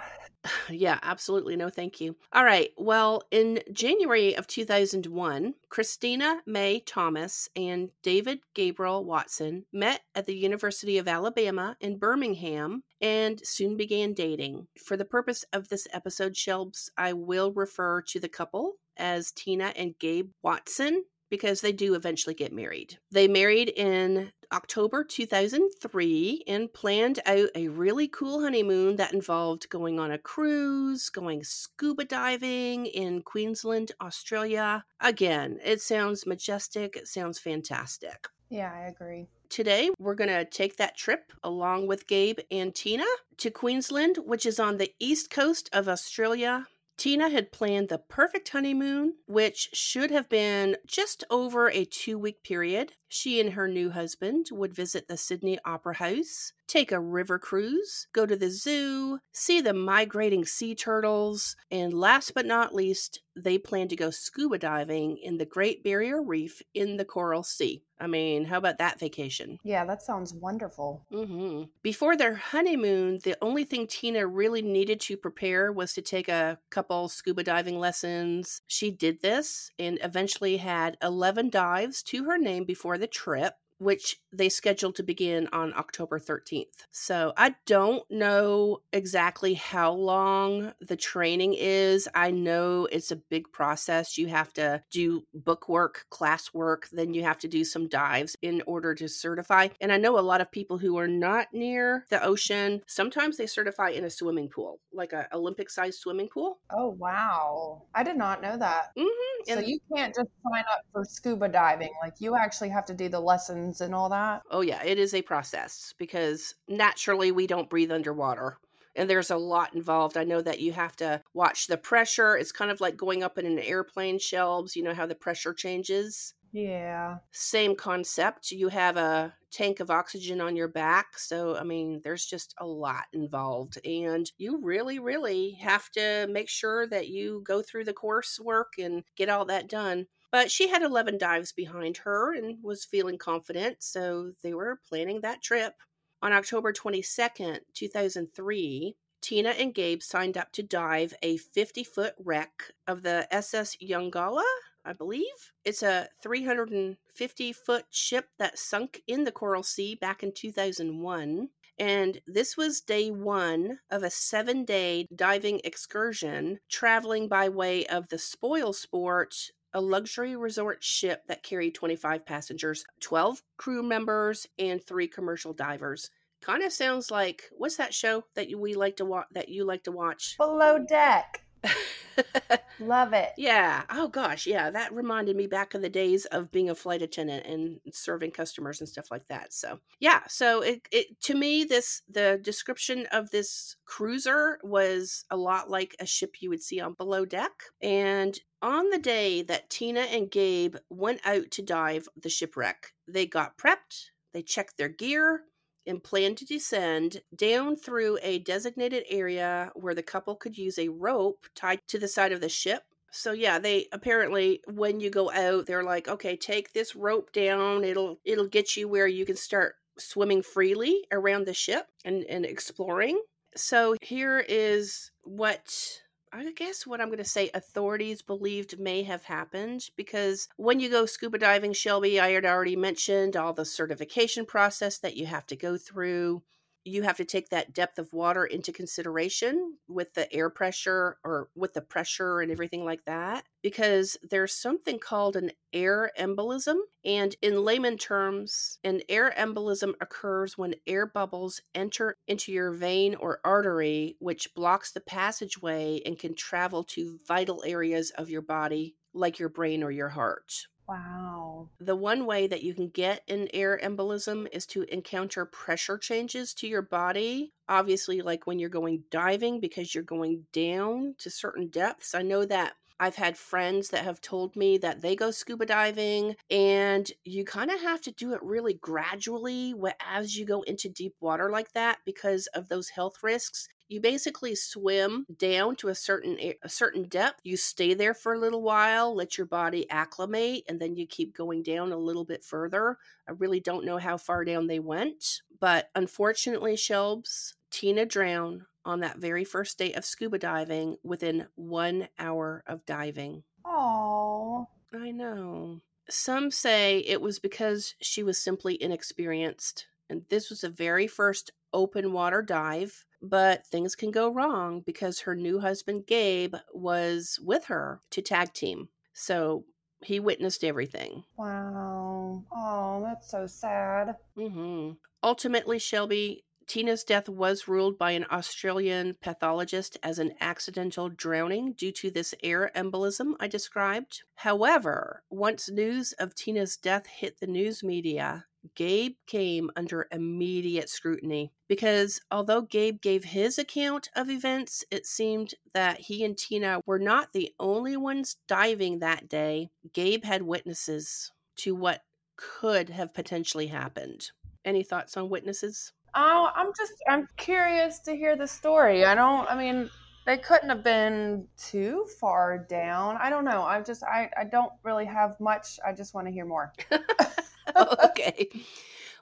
Yeah, 0.69 0.99
absolutely. 1.03 1.55
No, 1.55 1.69
thank 1.69 2.00
you. 2.00 2.17
All 2.32 2.44
right. 2.44 2.70
Well, 2.76 3.23
in 3.31 3.61
January 3.73 4.35
of 4.35 4.49
2001, 4.49 5.55
Christina 5.69 6.41
May 6.47 6.81
Thomas 6.81 7.49
and 7.55 7.91
David 8.03 8.41
Gabriel 8.53 9.05
Watson 9.05 9.64
met 9.73 10.00
at 10.17 10.26
the 10.26 10.35
University 10.35 10.99
of 10.99 11.06
Alabama 11.06 11.76
in 11.81 11.97
Birmingham 11.97 12.82
and 13.00 13.41
soon 13.44 13.76
began 13.76 14.15
dating. 14.15 14.67
For 14.85 14.97
the 14.97 15.05
purpose 15.05 15.44
of 15.53 15.69
this 15.69 15.87
episode, 15.93 16.35
Shelbs, 16.35 16.88
I 16.99 17.12
will 17.12 17.53
refer 17.53 18.03
to 18.03 18.19
the 18.19 18.29
couple 18.29 18.73
as 18.97 19.31
Tina 19.31 19.73
and 19.76 19.97
Gabe 20.00 20.31
Watson 20.43 21.05
because 21.31 21.61
they 21.62 21.73
do 21.73 21.94
eventually 21.94 22.35
get 22.35 22.53
married. 22.53 22.99
They 23.11 23.26
married 23.26 23.70
in 23.70 24.32
October 24.53 25.03
2003 25.03 26.45
and 26.47 26.73
planned 26.73 27.21
out 27.27 27.49
a 27.55 27.69
really 27.69 28.07
cool 28.09 28.43
honeymoon 28.43 28.97
that 28.97 29.15
involved 29.15 29.69
going 29.69 29.99
on 29.99 30.13
a 30.13 30.19
cruise, 30.19 31.09
going 31.09 31.43
scuba 31.43 32.05
diving 32.05 32.87
in 32.87 33.23
Queensland, 33.23 33.93
Australia. 34.01 34.85
Again, 35.01 35.59
it 35.65 35.81
sounds 35.81 36.27
majestic, 36.27 36.97
it 36.97 37.09
sounds 37.09 37.39
fantastic. 37.39 38.29
Yeah, 38.51 38.71
I 38.71 38.89
agree. 38.89 39.29
Today, 39.49 39.91
we're 39.99 40.15
going 40.15 40.29
to 40.29 40.45
take 40.45 40.77
that 40.77 40.97
trip 40.97 41.33
along 41.43 41.87
with 41.87 42.07
Gabe 42.07 42.41
and 42.51 42.75
Tina 42.75 43.07
to 43.39 43.51
Queensland, 43.51 44.19
which 44.19 44.45
is 44.45 44.61
on 44.61 44.77
the 44.77 44.93
east 45.01 45.31
coast 45.31 45.71
of 45.73 45.89
Australia. 45.89 46.67
Tina 46.99 47.31
had 47.31 47.53
planned 47.53 47.89
the 47.89 47.99
perfect 47.99 48.51
honeymoon, 48.51 49.15
which 49.27 49.71
should 49.73 50.11
have 50.11 50.29
been 50.29 50.77
just 50.87 51.25
over 51.31 51.69
a 51.69 51.85
two 51.85 52.19
week 52.19 52.43
period. 52.43 52.93
She 53.14 53.41
and 53.41 53.53
her 53.53 53.69
new 53.69 53.91
husband 53.91 54.47
would 54.50 54.73
visit 54.73 55.06
the 55.06 55.19
Sydney 55.19 55.59
Opera 55.67 55.97
House, 55.97 56.55
take 56.67 56.91
a 56.91 56.99
river 56.99 57.38
cruise, 57.38 58.06
go 58.14 58.25
to 58.25 58.35
the 58.35 58.49
zoo, 58.49 59.19
see 59.32 59.61
the 59.61 59.75
migrating 59.75 60.47
sea 60.47 60.75
turtles, 60.75 61.55
and 61.70 61.93
last 61.93 62.32
but 62.32 62.47
not 62.47 62.75
least, 62.75 63.20
they 63.37 63.59
plan 63.59 63.88
to 63.88 63.97
go 63.97 64.11
scuba 64.11 64.59
diving 64.59 65.19
in 65.19 65.37
the 65.37 65.44
Great 65.44 65.85
Barrier 65.85 66.23
Reef 66.23 66.62
in 66.73 66.97
the 66.97 67.05
Coral 67.05 67.43
Sea. 67.43 67.82
I 68.00 68.06
mean, 68.06 68.47
how 68.47 68.59
about 68.59 68.79
that 68.79 68.99
vacation? 68.99 69.58
Yeah, 69.62 69.85
that 69.85 70.03
sounds 70.03 70.35
wonderful. 70.35 71.06
hmm 71.11 71.65
Before 71.82 72.17
their 72.17 72.35
honeymoon, 72.35 73.20
the 73.23 73.37
only 73.41 73.65
thing 73.65 73.87
Tina 73.87 74.26
really 74.26 74.61
needed 74.61 75.00
to 75.03 75.17
prepare 75.17 75.70
was 75.73 75.93
to 75.94 76.03
take 76.03 76.29
a 76.29 76.58
couple 76.70 77.08
scuba 77.08 77.44
diving 77.44 77.79
lessons. 77.79 78.61
She 78.67 78.91
did 78.91 79.20
this 79.23 79.70
and 79.79 79.99
eventually 80.03 80.56
had 80.56 80.97
11 81.03 81.50
dives 81.50 82.03
to 82.05 82.25
her 82.25 82.38
name 82.38 82.65
before 82.65 82.99
the 83.03 83.09
trip. 83.09 83.55
Which 83.82 84.17
they 84.32 84.49
scheduled 84.49 84.94
to 84.96 85.02
begin 85.02 85.49
on 85.52 85.75
October 85.75 86.19
13th. 86.19 86.87
So 86.90 87.32
I 87.37 87.55
don't 87.67 88.08
know 88.11 88.82
exactly 88.93 89.55
how 89.55 89.93
long 89.93 90.73
the 90.81 90.96
training 90.96 91.55
is. 91.58 92.08
I 92.14 92.31
know 92.31 92.87
it's 92.93 93.11
a 93.11 93.17
big 93.17 93.50
process. 93.52 94.17
You 94.17 94.29
have 94.29 94.52
to 94.55 94.82
do 94.90 95.25
book 95.34 95.69
work, 95.69 96.06
class 96.11 96.55
work, 96.55 96.88
then 96.93 97.12
you 97.12 97.25
have 97.25 97.38
to 97.38 97.49
do 97.49 97.64
some 97.64 97.88
dives 97.88 98.37
in 98.40 98.62
order 98.67 98.94
to 98.94 99.08
certify. 99.08 99.69
And 99.81 99.93
I 99.93 99.96
know 99.96 100.19
a 100.19 100.20
lot 100.20 100.40
of 100.40 100.50
people 100.52 100.79
who 100.79 100.96
are 100.99 101.08
not 101.08 101.49
near 101.52 102.06
the 102.08 102.23
ocean, 102.25 102.82
sometimes 102.87 103.37
they 103.37 103.46
certify 103.46 103.90
in 103.90 104.05
a 104.05 104.11
swimming 104.11 104.49
pool, 104.49 104.81
like 104.93 105.12
a 105.12 105.29
Olympic 105.34 105.69
sized 105.70 105.99
swimming 105.99 106.29
pool. 106.29 106.58
Oh, 106.70 106.88
wow. 106.88 107.82
I 107.94 108.02
did 108.02 108.17
not 108.17 108.43
know 108.43 108.56
that. 108.56 108.93
hmm 108.96 109.08
So 109.46 109.58
you 109.58 109.79
can't 109.94 110.14
just 110.14 110.29
sign 110.49 110.64
up 110.70 110.82
for 110.93 111.05
scuba 111.05 111.49
diving. 111.49 111.90
Like 112.00 112.14
you 112.20 112.37
actually 112.37 112.69
have 112.70 112.84
to 112.87 112.94
do 112.94 113.08
the 113.08 113.20
lessons 113.20 113.72
and 113.81 113.95
all 113.95 114.09
that. 114.11 114.43
Oh, 114.51 114.61
yeah, 114.61 114.83
it 114.85 114.99
is 114.99 115.15
a 115.15 115.23
process 115.23 115.95
because 115.99 116.55
naturally 116.69 117.33
we 117.33 117.47
don't 117.47 117.71
breathe 117.71 117.93
underwater. 117.93 118.59
And 118.95 119.09
there's 119.09 119.31
a 119.31 119.37
lot 119.37 119.75
involved. 119.75 120.19
I 120.19 120.25
know 120.25 120.43
that 120.43 120.61
you 120.61 120.73
have 120.73 120.97
to 120.97 121.23
watch 121.33 121.67
the 121.67 121.79
pressure. 121.79 122.37
It's 122.37 122.53
kind 122.53 122.71
of 122.71 122.81
like 122.81 122.97
going 122.97 123.23
up 123.23 123.39
in 123.39 123.47
an 123.47 123.59
airplane 123.59 124.19
Shelbs. 124.19 124.77
You 124.77 124.83
know 124.83 124.95
how 124.95 125.07
the 125.07 125.15
pressure 125.15 125.55
changes? 125.55 126.35
Yeah. 126.53 127.17
Same 127.31 127.75
concept. 127.75 128.51
You 128.51 128.69
have 128.69 128.99
a 128.99 129.35
tank 129.51 129.81
of 129.81 129.91
oxygen 129.91 130.41
on 130.43 130.57
your 130.57 130.69
back. 130.69 131.19
So, 131.19 131.57
I 131.57 131.65
mean, 131.65 132.03
there's 132.05 132.27
just 132.27 132.55
a 132.59 132.67
lot 132.67 133.05
involved. 133.15 133.79
And 133.87 134.31
you 134.37 134.61
really, 134.63 134.99
really 134.99 135.53
have 135.63 135.91
to 135.93 136.27
make 136.31 136.51
sure 136.51 136.87
that 136.89 137.09
you 137.09 137.43
go 137.47 137.63
through 137.63 137.85
the 137.85 137.95
coursework 137.95 138.79
and 138.79 139.05
get 139.17 139.31
all 139.31 139.47
that 139.47 139.69
done. 139.69 140.07
But 140.32 140.50
she 140.50 140.69
had 140.69 140.82
11 140.82 141.19
dives 141.19 141.52
behind 141.52 141.99
her 141.99 142.34
and 142.34 142.56
was 142.62 142.87
feeling 142.87 143.19
confident. 143.19 143.82
So 143.82 144.32
they 144.43 144.55
were 144.55 144.81
planning 144.88 145.20
that 145.20 145.43
trip. 145.43 145.75
On 146.23 146.32
October 146.32 146.73
22nd, 146.73 147.61
2003, 147.75 148.96
Tina 149.20 149.50
and 149.50 149.75
Gabe 149.75 150.02
signed 150.02 150.37
up 150.38 150.50
to 150.52 150.62
dive 150.62 151.14
a 151.23 151.37
50 151.37 151.84
foot 151.84 152.14
wreck 152.19 152.73
of 152.88 153.02
the 153.02 153.32
SS 153.32 153.76
Yongala, 153.76 154.44
I 154.84 154.94
believe. 154.94 155.52
It's 155.64 155.82
a 155.82 156.08
350 156.23 157.52
foot 157.52 157.84
ship 157.90 158.29
that 158.38 158.58
sunk 158.58 159.02
in 159.06 159.25
the 159.25 159.32
Coral 159.32 159.62
Sea 159.62 159.94
back 159.94 160.23
in 160.23 160.32
2001. 160.32 161.49
And 161.79 162.20
this 162.26 162.56
was 162.56 162.81
day 162.81 163.11
one 163.11 163.81
of 163.90 164.02
a 164.02 164.11
seven 164.11 164.64
day 164.64 165.06
diving 165.14 165.61
excursion 165.64 166.61
traveling 166.70 167.29
by 167.29 167.49
way 167.49 167.87
of 167.87 168.08
the 168.08 168.19
Spoil 168.19 168.73
Sport, 168.73 169.34
a 169.75 169.81
luxury 169.81 170.37
resort 170.37 170.83
ship 170.83 171.23
that 171.29 171.43
carried 171.43 171.75
25 171.75 172.25
passengers, 172.27 172.85
12 173.01 173.43
crew 173.57 173.83
members, 173.83 174.47
and 174.59 174.83
three 174.83 175.09
commercial 175.09 175.53
divers. 175.53 176.11
Kind 176.41 176.63
of 176.63 176.73
sounds 176.73 177.11
like 177.11 177.45
what's 177.57 177.77
that 177.77 177.95
show 177.95 178.25
that 178.35 178.49
you, 178.49 178.59
we 178.59 178.75
like 178.75 178.97
to 178.97 179.05
watch 179.05 179.27
that 179.33 179.49
you 179.49 179.65
like 179.65 179.85
to 179.85 179.93
watch? 179.93 180.37
Below 180.39 180.79
deck. 180.79 181.45
Love 182.81 183.12
it. 183.12 183.31
yeah. 183.37 183.82
Oh 183.91 184.09
gosh, 184.09 184.47
yeah. 184.47 184.70
That 184.70 184.93
reminded 184.93 185.37
me 185.37 185.47
back 185.47 185.75
of 185.75 185.82
the 185.82 185.88
days 185.88 186.25
of 186.26 186.50
being 186.50 186.70
a 186.70 186.75
flight 186.75 187.03
attendant 187.03 187.47
and 187.47 187.81
serving 187.93 188.32
customers 188.32 188.81
and 188.81 188.88
stuff 188.88 189.11
like 189.11 189.26
that. 189.29 189.53
So 189.53 189.79
yeah. 190.00 190.20
So 190.29 190.62
it, 190.62 190.87
it 190.91 191.20
to 191.23 191.35
me 191.35 191.64
this 191.64 192.03
the 192.09 192.41
description 192.43 193.06
of 193.12 193.31
this 193.31 193.76
cruiser 193.85 194.59
was 194.62 195.25
a 195.31 195.37
lot 195.37 195.70
like 195.70 195.97
a 196.00 196.06
ship 196.06 196.37
you 196.41 196.50
would 196.50 196.62
see 196.62 196.81
on 196.81 196.94
below 196.94 197.25
deck. 197.25 197.53
And 197.81 198.38
on 198.61 198.91
the 198.91 198.99
day 198.99 199.43
that 199.43 199.70
Tina 199.70 200.00
and 200.00 200.31
Gabe 200.31 200.76
went 200.88 201.20
out 201.25 201.50
to 201.53 201.62
dive 201.62 202.08
the 202.20 202.29
shipwreck, 202.29 202.93
they 203.08 203.27
got 203.27 203.58
prepped. 203.58 204.10
They 204.32 204.43
checked 204.43 204.79
their 204.79 204.89
gear 204.89 205.43
and 205.86 206.03
planned 206.03 206.39
to 206.39 206.44
descend 206.44 207.22
down 207.34 207.77
through 207.77 208.19
a 208.22 208.39
designated 208.41 209.05
area 209.08 209.70
where 209.74 209.94
the 209.94 210.03
couple 210.03 210.36
could 210.36 210.56
use 210.58 210.79
a 210.79 210.89
rope 210.89 211.46
tied 211.55 211.81
to 211.89 211.98
the 211.98 212.08
side 212.08 212.32
of 212.32 212.41
the 212.41 212.48
ship. 212.48 212.82
So 213.10 213.32
yeah, 213.32 213.58
they 213.58 213.89
apparently 213.93 214.62
when 214.67 215.01
you 215.01 215.10
go 215.10 215.31
out, 215.31 215.67
they're 215.67 215.84
like, 215.84 216.08
"Okay, 216.08 216.36
take 216.36 216.72
this 216.72 216.96
rope 216.96 217.32
down. 217.32 217.84
It'll 217.84 218.19
it'll 218.24 218.48
get 218.48 218.77
you 218.77 218.89
where 218.89 219.06
you 219.06 219.27
can 219.27 219.36
start 219.36 219.77
swimming 219.98 220.43
freely 220.43 221.05
around 221.12 221.46
the 221.46 221.55
ship 221.55 221.86
and 222.05 222.24
and 222.24 222.46
exploring." 222.46 223.20
So 223.55 223.96
here 224.01 224.41
is 224.48 225.10
what 225.24 226.01
I 226.34 226.51
guess 226.53 226.86
what 226.86 227.01
I'm 227.03 227.08
going 227.08 227.19
to 227.19 227.24
say 227.24 227.51
authorities 227.53 228.22
believed 228.22 228.81
may 228.81 229.03
have 229.03 229.24
happened 229.24 229.91
because 229.96 230.48
when 230.56 230.81
you 230.81 230.89
go 230.89 231.05
scuba 231.05 231.36
diving, 231.36 231.74
Shelby, 231.74 232.19
I 232.19 232.31
had 232.31 232.46
already 232.46 232.74
mentioned 232.74 233.36
all 233.36 233.53
the 233.53 233.67
certification 233.67 234.46
process 234.46 234.96
that 234.98 235.15
you 235.15 235.27
have 235.27 235.46
to 235.48 235.56
go 235.56 235.77
through. 235.77 236.43
You 236.84 237.03
have 237.03 237.17
to 237.19 237.24
take 237.24 237.51
that 237.51 237.72
depth 237.72 237.98
of 237.98 238.12
water 238.12 238.44
into 238.44 238.72
consideration 238.72 239.79
with 239.89 240.15
the 240.15 240.32
air 240.32 240.51
pressure 240.51 241.19
or 241.24 241.48
with 241.55 241.74
the 241.74 241.81
pressure 241.81 242.41
and 242.41 242.51
everything 242.51 242.84
like 242.84 243.05
that 243.05 243.44
because 243.62 244.17
there's 244.22 244.55
something 244.55 244.98
called 244.98 245.36
an 245.36 245.53
air 245.72 246.10
embolism. 246.19 246.77
And 247.05 247.36
in 247.41 247.65
layman 247.65 247.98
terms, 247.98 248.79
an 248.84 249.03
air 249.08 249.32
embolism 249.36 249.94
occurs 250.01 250.58
when 250.58 250.74
air 250.86 251.06
bubbles 251.06 251.60
enter 251.74 252.17
into 252.27 252.53
your 252.53 252.72
vein 252.72 253.15
or 253.15 253.41
artery, 253.44 254.17
which 254.19 254.55
blocks 254.55 254.93
the 254.93 255.01
passageway 255.01 256.01
and 256.05 256.19
can 256.19 256.34
travel 256.34 256.84
to 256.84 257.20
vital 257.27 257.62
areas 257.67 258.10
of 258.10 258.31
your 258.31 258.43
body, 258.43 258.96
like 259.15 259.39
your 259.39 259.48
brain 259.48 259.82
or 259.82 259.91
your 259.91 260.10
heart. 260.10 260.67
Wow. 260.93 261.70
The 261.81 261.96
one 261.96 262.27
way 262.27 262.46
that 262.46 262.63
you 262.63 262.75
can 262.75 262.89
get 262.89 263.22
an 263.27 263.49
air 263.55 263.81
embolism 263.82 264.46
is 264.53 264.67
to 264.67 264.82
encounter 264.93 265.46
pressure 265.46 265.96
changes 265.96 266.53
to 266.55 266.69
your 266.69 266.82
body. 266.82 267.55
Obviously, 267.67 268.20
like 268.20 268.46
when 268.46 268.58
you're 268.58 268.69
going 268.69 269.05
diving 269.11 269.58
because 269.58 269.94
you're 269.94 270.05
going 270.05 270.44
down 270.53 271.15
to 271.19 271.31
certain 271.31 271.69
depths. 271.69 272.15
I 272.15 272.20
know 272.20 272.44
that 272.44 272.75
I've 273.01 273.17
had 273.17 273.39
friends 273.39 273.89
that 273.89 274.05
have 274.05 274.20
told 274.20 274.55
me 274.55 274.77
that 274.79 275.01
they 275.01 275.17
go 275.17 275.31
scuba 275.31 275.65
diving 275.65 276.37
and 276.51 277.11
you 277.25 277.44
kind 277.44 277.70
of 277.70 277.81
have 277.81 278.03
to 278.03 278.13
do 278.13 278.34
it 278.34 278.43
really 278.43 278.75
gradually 278.75 279.75
as 280.06 280.37
you 280.37 280.44
go 280.44 280.61
into 280.63 280.91
deep 280.91 281.15
water 281.20 281.51
like 281.51 281.72
that 281.72 281.99
because 282.05 282.49
of 282.49 282.69
those 282.69 282.91
health 282.91 283.17
risks. 283.22 283.67
You 283.93 284.01
basically 284.01 284.55
swim 284.55 285.27
down 285.37 285.77
to 285.77 285.89
a 285.89 285.94
certain 285.94 286.39
a 286.63 286.69
certain 286.69 287.08
depth. 287.08 287.41
You 287.44 287.58
stay 287.58 287.93
there 287.93 288.15
for 288.15 288.32
a 288.32 288.39
little 288.39 288.63
while, 288.63 289.15
let 289.15 289.37
your 289.37 289.46
body 289.46 289.89
acclimate, 289.91 290.65
and 290.67 290.81
then 290.81 290.96
you 290.96 291.06
keep 291.06 291.37
going 291.37 291.63
down 291.63 291.93
a 291.93 291.99
little 291.99 292.25
bit 292.25 292.43
further. 292.43 292.96
I 293.29 293.32
really 293.32 293.61
don't 293.61 293.84
know 293.84 293.99
how 293.99 294.17
far 294.17 294.46
down 294.46 294.67
they 294.67 294.79
went, 294.79 295.43
but 295.61 295.91
unfortunately, 295.94 296.75
Shelbs, 296.75 297.53
Tina 297.70 298.06
drowned 298.06 298.63
on 298.87 299.01
that 299.01 299.19
very 299.19 299.44
first 299.44 299.77
day 299.77 299.93
of 299.93 300.06
scuba 300.06 300.39
diving 300.39 300.96
within 301.03 301.49
one 301.56 302.08
hour 302.19 302.65
of 302.67 302.87
diving. 302.87 303.43
Oh. 303.63 304.69
I 304.94 305.11
know. 305.11 305.82
Some 306.08 306.51
say 306.51 307.01
it 307.01 307.20
was 307.20 307.39
because 307.39 307.94
she 308.01 308.22
was 308.22 308.41
simply 308.41 308.82
inexperienced, 308.82 309.87
and 310.08 310.22
this 310.31 310.49
was 310.49 310.63
the 310.63 310.70
very 310.70 311.06
first 311.06 311.51
open 311.72 312.12
water 312.12 312.43
dive. 312.43 313.05
But 313.20 313.67
things 313.67 313.94
can 313.94 314.10
go 314.10 314.32
wrong 314.32 314.81
because 314.81 315.20
her 315.20 315.36
new 315.36 315.60
husband, 315.60 316.06
Gabe, 316.06 316.56
was 316.74 317.38
with 317.41 317.67
her 317.67 318.00
to 318.10 318.20
tag 318.20 318.52
team. 318.52 318.88
So 319.12 319.64
he 320.02 320.19
witnessed 320.19 320.64
everything. 320.64 321.24
Wow. 321.36 322.43
Oh, 322.52 323.02
that's 323.05 323.31
so 323.31 323.46
sad. 323.46 324.17
Mm-hmm. 324.36 324.93
Ultimately, 325.22 325.79
Shelby, 325.79 326.44
Tina's 326.67 327.05
death 327.05 327.29
was 327.29 327.69
ruled 327.69 327.98
by 327.98 328.12
an 328.12 328.26
Australian 328.31 329.17
pathologist 329.20 329.98
as 330.02 330.19
an 330.19 330.32
accidental 330.41 331.08
drowning 331.08 331.72
due 331.72 331.93
to 331.93 332.10
this 332.10 332.34
air 332.43 332.70
embolism 332.74 333.34
I 333.38 333.48
described. 333.48 334.22
However, 334.36 335.22
once 335.31 335.70
news 335.70 336.12
of 336.14 336.34
Tina's 336.34 336.76
death 336.76 337.06
hit 337.06 337.41
the 337.41 337.46
news 337.46 337.82
media, 337.82 338.46
Gabe 338.75 339.17
came 339.27 339.71
under 339.77 340.07
immediate 340.11 340.89
scrutiny 340.89 341.53
because 341.69 342.21
although 342.31 342.63
Gabe 342.63 343.01
gave 343.01 343.25
his 343.25 343.59
account 343.59 344.09
of 344.15 344.31
events, 344.31 344.85
it 344.91 345.07
seemed 345.07 345.55
that 345.75 346.01
he 346.01 346.25
and 346.25 346.37
Tina 346.37 346.81
were 346.87 346.99
not 346.99 347.33
the 347.33 347.55
only 347.59 347.97
ones 347.97 348.37
diving 348.47 348.99
that 349.01 349.29
day. 349.29 349.71
Gabe 349.93 350.25
had 350.25 350.43
witnesses 350.43 351.33
to 351.57 351.75
what 351.75 352.03
could 352.37 352.89
have 352.91 353.15
potentially 353.15 353.67
happened. 353.69 354.31
Any 354.65 354.83
thoughts 354.83 355.17
on 355.17 355.29
witnesses? 355.29 355.93
Oh, 356.15 356.51
I'm 356.55 356.73
just 356.77 356.93
I'm 357.09 357.29
curious 357.37 358.01
to 358.01 358.15
hear 358.15 358.37
the 358.37 358.47
story. 358.47 359.05
I 359.05 359.15
don't 359.15 359.49
I 359.51 359.57
mean 359.57 359.91
they 360.25 360.39
couldn't 360.39 360.69
have 360.69 360.85
been 360.85 361.49
too 361.57 362.07
far 362.21 362.59
down. 362.59 363.17
I 363.17 363.31
don't 363.31 363.45
know. 363.45 363.63
I 363.63 363.81
just 363.81 364.03
I 364.05 364.31
I 364.37 364.45
don't 364.45 364.73
really 364.83 365.07
have 365.07 365.39
much. 365.41 365.81
I 365.85 365.93
just 365.93 366.15
want 366.15 366.27
to 366.27 366.33
hear 366.33 366.45
more. 366.45 366.73
okay. 368.05 368.48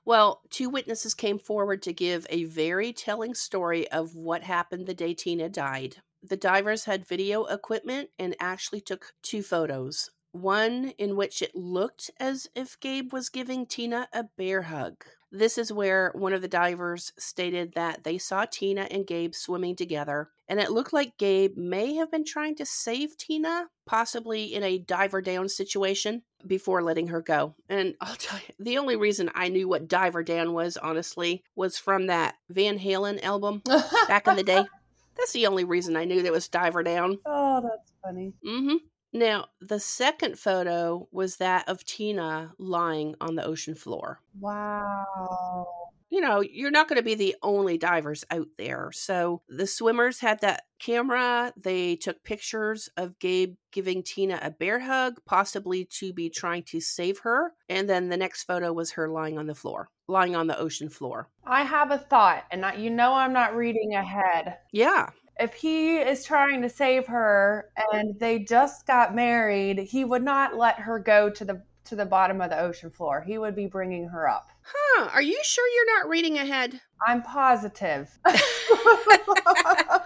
Well, 0.04 0.40
two 0.50 0.70
witnesses 0.70 1.14
came 1.14 1.38
forward 1.38 1.82
to 1.82 1.92
give 1.92 2.26
a 2.30 2.44
very 2.44 2.92
telling 2.92 3.34
story 3.34 3.90
of 3.90 4.14
what 4.14 4.42
happened 4.42 4.86
the 4.86 4.94
day 4.94 5.14
Tina 5.14 5.48
died. 5.48 5.96
The 6.22 6.36
divers 6.36 6.84
had 6.84 7.06
video 7.06 7.44
equipment 7.44 8.10
and 8.18 8.34
actually 8.40 8.80
took 8.80 9.12
two 9.22 9.42
photos. 9.42 10.10
One 10.32 10.92
in 10.98 11.16
which 11.16 11.42
it 11.42 11.54
looked 11.54 12.10
as 12.18 12.46
if 12.54 12.78
Gabe 12.80 13.12
was 13.12 13.28
giving 13.28 13.66
Tina 13.66 14.08
a 14.12 14.24
bear 14.36 14.62
hug. 14.62 15.04
This 15.32 15.58
is 15.58 15.72
where 15.72 16.10
one 16.14 16.32
of 16.32 16.42
the 16.42 16.48
divers 16.48 17.12
stated 17.18 17.74
that 17.74 18.02
they 18.02 18.18
saw 18.18 18.44
Tina 18.44 18.88
and 18.90 19.06
Gabe 19.06 19.34
swimming 19.34 19.76
together, 19.76 20.30
and 20.48 20.58
it 20.58 20.72
looked 20.72 20.92
like 20.92 21.18
Gabe 21.18 21.56
may 21.56 21.94
have 21.94 22.10
been 22.10 22.24
trying 22.24 22.56
to 22.56 22.66
save 22.66 23.16
Tina, 23.16 23.68
possibly 23.86 24.54
in 24.54 24.64
a 24.64 24.78
diver 24.78 25.22
down 25.22 25.48
situation, 25.48 26.22
before 26.46 26.82
letting 26.82 27.08
her 27.08 27.20
go. 27.20 27.54
And 27.68 27.94
I'll 28.00 28.16
tell 28.16 28.38
you, 28.38 28.54
the 28.58 28.78
only 28.78 28.96
reason 28.96 29.30
I 29.34 29.48
knew 29.48 29.68
what 29.68 29.88
diver 29.88 30.22
down 30.22 30.52
was, 30.52 30.76
honestly, 30.76 31.44
was 31.54 31.78
from 31.78 32.08
that 32.08 32.34
Van 32.48 32.78
Halen 32.78 33.22
album 33.22 33.62
back 34.08 34.26
in 34.26 34.36
the 34.36 34.42
day. 34.42 34.64
That's 35.16 35.32
the 35.32 35.46
only 35.46 35.64
reason 35.64 35.96
I 35.96 36.06
knew 36.06 36.22
that 36.22 36.32
was 36.32 36.48
diver 36.48 36.82
down. 36.82 37.18
Oh, 37.26 37.60
that's 37.60 37.92
funny. 38.02 38.32
Mm-hmm. 38.42 38.76
Now, 39.12 39.46
the 39.60 39.80
second 39.80 40.38
photo 40.38 41.08
was 41.10 41.36
that 41.36 41.68
of 41.68 41.84
Tina 41.84 42.52
lying 42.58 43.16
on 43.20 43.34
the 43.34 43.44
ocean 43.44 43.74
floor. 43.74 44.20
Wow. 44.38 45.66
You 46.10 46.20
know, 46.20 46.40
you're 46.40 46.72
not 46.72 46.88
going 46.88 46.96
to 46.96 47.04
be 47.04 47.14
the 47.14 47.36
only 47.42 47.78
divers 47.78 48.24
out 48.30 48.48
there. 48.58 48.90
So 48.92 49.42
the 49.48 49.66
swimmers 49.66 50.18
had 50.18 50.40
that 50.40 50.64
camera. 50.80 51.52
They 51.56 51.96
took 51.96 52.24
pictures 52.24 52.88
of 52.96 53.18
Gabe 53.20 53.54
giving 53.70 54.02
Tina 54.02 54.40
a 54.42 54.50
bear 54.50 54.80
hug, 54.80 55.20
possibly 55.24 55.84
to 55.98 56.12
be 56.12 56.28
trying 56.28 56.64
to 56.64 56.80
save 56.80 57.20
her. 57.20 57.52
And 57.68 57.88
then 57.88 58.08
the 58.08 58.16
next 58.16 58.44
photo 58.44 58.72
was 58.72 58.92
her 58.92 59.08
lying 59.08 59.38
on 59.38 59.46
the 59.46 59.54
floor, 59.54 59.88
lying 60.08 60.34
on 60.34 60.48
the 60.48 60.58
ocean 60.58 60.88
floor. 60.88 61.28
I 61.46 61.62
have 61.62 61.92
a 61.92 61.98
thought, 61.98 62.44
and 62.50 62.66
I, 62.66 62.74
you 62.74 62.90
know 62.90 63.12
I'm 63.12 63.32
not 63.32 63.54
reading 63.54 63.94
ahead. 63.94 64.56
Yeah 64.72 65.10
if 65.38 65.54
he 65.54 65.98
is 65.98 66.24
trying 66.24 66.62
to 66.62 66.68
save 66.68 67.06
her 67.06 67.70
and 67.92 68.18
they 68.18 68.40
just 68.40 68.86
got 68.86 69.14
married, 69.14 69.78
he 69.78 70.04
would 70.04 70.22
not 70.22 70.56
let 70.56 70.76
her 70.76 70.98
go 70.98 71.30
to 71.30 71.44
the 71.44 71.62
to 71.84 71.96
the 71.96 72.06
bottom 72.06 72.40
of 72.40 72.50
the 72.50 72.60
ocean 72.60 72.90
floor. 72.90 73.20
He 73.20 73.38
would 73.38 73.56
be 73.56 73.66
bringing 73.66 74.08
her 74.08 74.28
up. 74.28 74.50
Huh, 74.62 75.08
are 75.12 75.22
you 75.22 75.38
sure 75.42 75.66
you're 75.68 75.98
not 75.98 76.08
reading 76.08 76.38
ahead? 76.38 76.80
I'm 77.06 77.22
positive. 77.22 78.10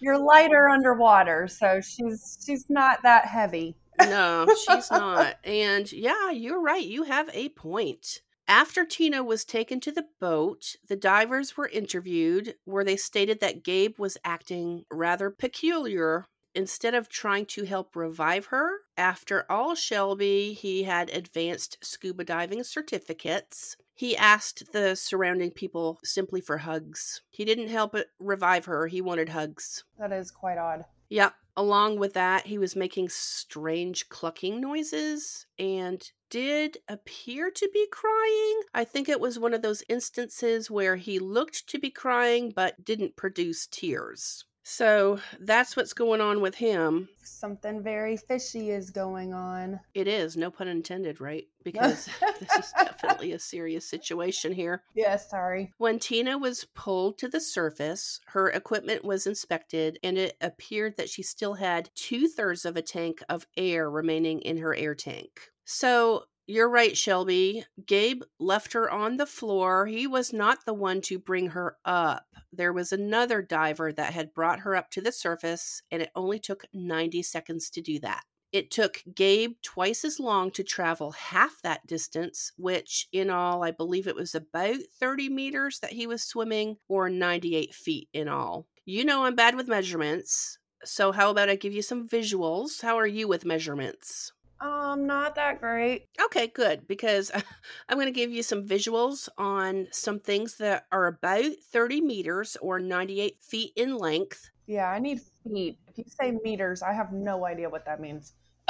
you're 0.00 0.18
lighter 0.18 0.68
underwater, 0.68 1.48
so 1.48 1.80
she's 1.80 2.38
she's 2.44 2.66
not 2.68 3.02
that 3.02 3.26
heavy. 3.26 3.76
no, 4.00 4.46
she's 4.66 4.90
not. 4.90 5.36
And 5.44 5.90
yeah, 5.92 6.30
you're 6.30 6.60
right. 6.60 6.84
You 6.84 7.04
have 7.04 7.30
a 7.32 7.50
point. 7.50 8.20
After 8.50 8.84
Tina 8.84 9.22
was 9.22 9.44
taken 9.44 9.78
to 9.78 9.92
the 9.92 10.08
boat, 10.18 10.74
the 10.88 10.96
divers 10.96 11.56
were 11.56 11.68
interviewed, 11.68 12.56
where 12.64 12.82
they 12.82 12.96
stated 12.96 13.38
that 13.38 13.62
Gabe 13.62 13.96
was 13.96 14.18
acting 14.24 14.84
rather 14.90 15.30
peculiar. 15.30 16.26
Instead 16.52 16.92
of 16.92 17.08
trying 17.08 17.46
to 17.46 17.62
help 17.62 17.94
revive 17.94 18.46
her, 18.46 18.78
after 18.96 19.46
all, 19.48 19.76
Shelby, 19.76 20.52
he 20.52 20.82
had 20.82 21.10
advanced 21.10 21.78
scuba 21.80 22.24
diving 22.24 22.64
certificates. 22.64 23.76
He 23.94 24.16
asked 24.16 24.72
the 24.72 24.96
surrounding 24.96 25.52
people 25.52 26.00
simply 26.02 26.40
for 26.40 26.58
hugs. 26.58 27.22
He 27.30 27.44
didn't 27.44 27.68
help 27.68 27.94
revive 28.18 28.64
her, 28.64 28.88
he 28.88 29.00
wanted 29.00 29.28
hugs. 29.28 29.84
That 29.96 30.10
is 30.10 30.32
quite 30.32 30.58
odd. 30.58 30.86
Yep. 31.08 31.34
Along 31.56 32.00
with 32.00 32.14
that, 32.14 32.48
he 32.48 32.58
was 32.58 32.74
making 32.74 33.10
strange 33.10 34.08
clucking 34.08 34.60
noises 34.60 35.46
and 35.56 36.10
did 36.30 36.78
appear 36.88 37.50
to 37.50 37.70
be 37.72 37.86
crying. 37.90 38.60
I 38.72 38.84
think 38.84 39.08
it 39.08 39.20
was 39.20 39.38
one 39.38 39.52
of 39.52 39.62
those 39.62 39.82
instances 39.88 40.70
where 40.70 40.96
he 40.96 41.18
looked 41.18 41.68
to 41.68 41.78
be 41.78 41.90
crying 41.90 42.52
but 42.54 42.84
didn't 42.84 43.16
produce 43.16 43.66
tears. 43.66 44.44
So 44.62 45.18
that's 45.40 45.74
what's 45.76 45.94
going 45.94 46.20
on 46.20 46.40
with 46.40 46.54
him. 46.54 47.08
Something 47.22 47.82
very 47.82 48.16
fishy 48.16 48.70
is 48.70 48.90
going 48.90 49.32
on. 49.32 49.80
It 49.94 50.06
is, 50.06 50.36
no 50.36 50.50
pun 50.50 50.68
intended, 50.68 51.20
right? 51.20 51.46
Because 51.62 52.08
this 52.40 52.56
is 52.56 52.72
definitely 52.72 53.32
a 53.32 53.38
serious 53.38 53.86
situation 53.86 54.52
here. 54.52 54.82
Yeah, 54.94 55.16
sorry. 55.16 55.74
When 55.76 55.98
Tina 55.98 56.38
was 56.38 56.66
pulled 56.74 57.18
to 57.18 57.28
the 57.28 57.40
surface, 57.40 58.18
her 58.28 58.48
equipment 58.48 59.04
was 59.04 59.26
inspected 59.26 59.98
and 60.02 60.16
it 60.16 60.38
appeared 60.40 60.96
that 60.96 61.10
she 61.10 61.22
still 61.22 61.52
had 61.52 61.90
two 61.94 62.28
thirds 62.28 62.64
of 62.64 62.78
a 62.78 62.82
tank 62.82 63.22
of 63.28 63.46
air 63.58 63.90
remaining 63.90 64.40
in 64.40 64.56
her 64.56 64.74
air 64.74 64.94
tank. 64.94 65.50
So 65.72 66.24
you're 66.48 66.68
right, 66.68 66.96
Shelby. 66.96 67.64
Gabe 67.86 68.22
left 68.40 68.72
her 68.72 68.90
on 68.90 69.18
the 69.18 69.24
floor. 69.24 69.86
He 69.86 70.04
was 70.04 70.32
not 70.32 70.66
the 70.66 70.74
one 70.74 71.00
to 71.02 71.16
bring 71.16 71.50
her 71.50 71.76
up. 71.84 72.26
There 72.52 72.72
was 72.72 72.90
another 72.90 73.40
diver 73.40 73.92
that 73.92 74.12
had 74.12 74.34
brought 74.34 74.58
her 74.58 74.74
up 74.74 74.90
to 74.90 75.00
the 75.00 75.12
surface, 75.12 75.80
and 75.92 76.02
it 76.02 76.10
only 76.16 76.40
took 76.40 76.64
90 76.74 77.22
seconds 77.22 77.70
to 77.70 77.80
do 77.80 78.00
that. 78.00 78.24
It 78.50 78.72
took 78.72 79.04
Gabe 79.14 79.52
twice 79.62 80.04
as 80.04 80.18
long 80.18 80.50
to 80.52 80.64
travel 80.64 81.12
half 81.12 81.62
that 81.62 81.86
distance, 81.86 82.50
which 82.56 83.06
in 83.12 83.30
all, 83.30 83.62
I 83.62 83.70
believe 83.70 84.08
it 84.08 84.16
was 84.16 84.34
about 84.34 84.80
30 84.98 85.28
meters 85.28 85.78
that 85.78 85.92
he 85.92 86.08
was 86.08 86.24
swimming, 86.24 86.78
or 86.88 87.08
98 87.08 87.72
feet 87.76 88.08
in 88.12 88.26
all. 88.26 88.66
You 88.86 89.04
know, 89.04 89.24
I'm 89.24 89.36
bad 89.36 89.54
with 89.54 89.68
measurements. 89.68 90.58
So, 90.82 91.12
how 91.12 91.30
about 91.30 91.48
I 91.48 91.54
give 91.54 91.72
you 91.72 91.82
some 91.82 92.08
visuals? 92.08 92.82
How 92.82 92.98
are 92.98 93.06
you 93.06 93.28
with 93.28 93.44
measurements? 93.44 94.32
Um, 94.60 95.06
not 95.06 95.34
that 95.36 95.60
great. 95.60 96.08
Okay, 96.26 96.48
good. 96.48 96.86
Because 96.86 97.30
I'm 97.88 97.96
going 97.96 98.06
to 98.06 98.12
give 98.12 98.30
you 98.30 98.42
some 98.42 98.66
visuals 98.66 99.28
on 99.38 99.88
some 99.90 100.20
things 100.20 100.56
that 100.56 100.86
are 100.92 101.06
about 101.06 101.52
30 101.72 102.00
meters 102.00 102.56
or 102.60 102.78
98 102.78 103.40
feet 103.40 103.72
in 103.76 103.96
length. 103.96 104.50
Yeah, 104.66 104.88
I 104.90 104.98
need 104.98 105.20
feet. 105.42 105.78
If 105.88 105.98
you 105.98 106.04
say 106.06 106.38
meters, 106.44 106.82
I 106.82 106.92
have 106.92 107.12
no 107.12 107.46
idea 107.46 107.68
what 107.68 107.84
that 107.86 108.00
means. 108.00 108.34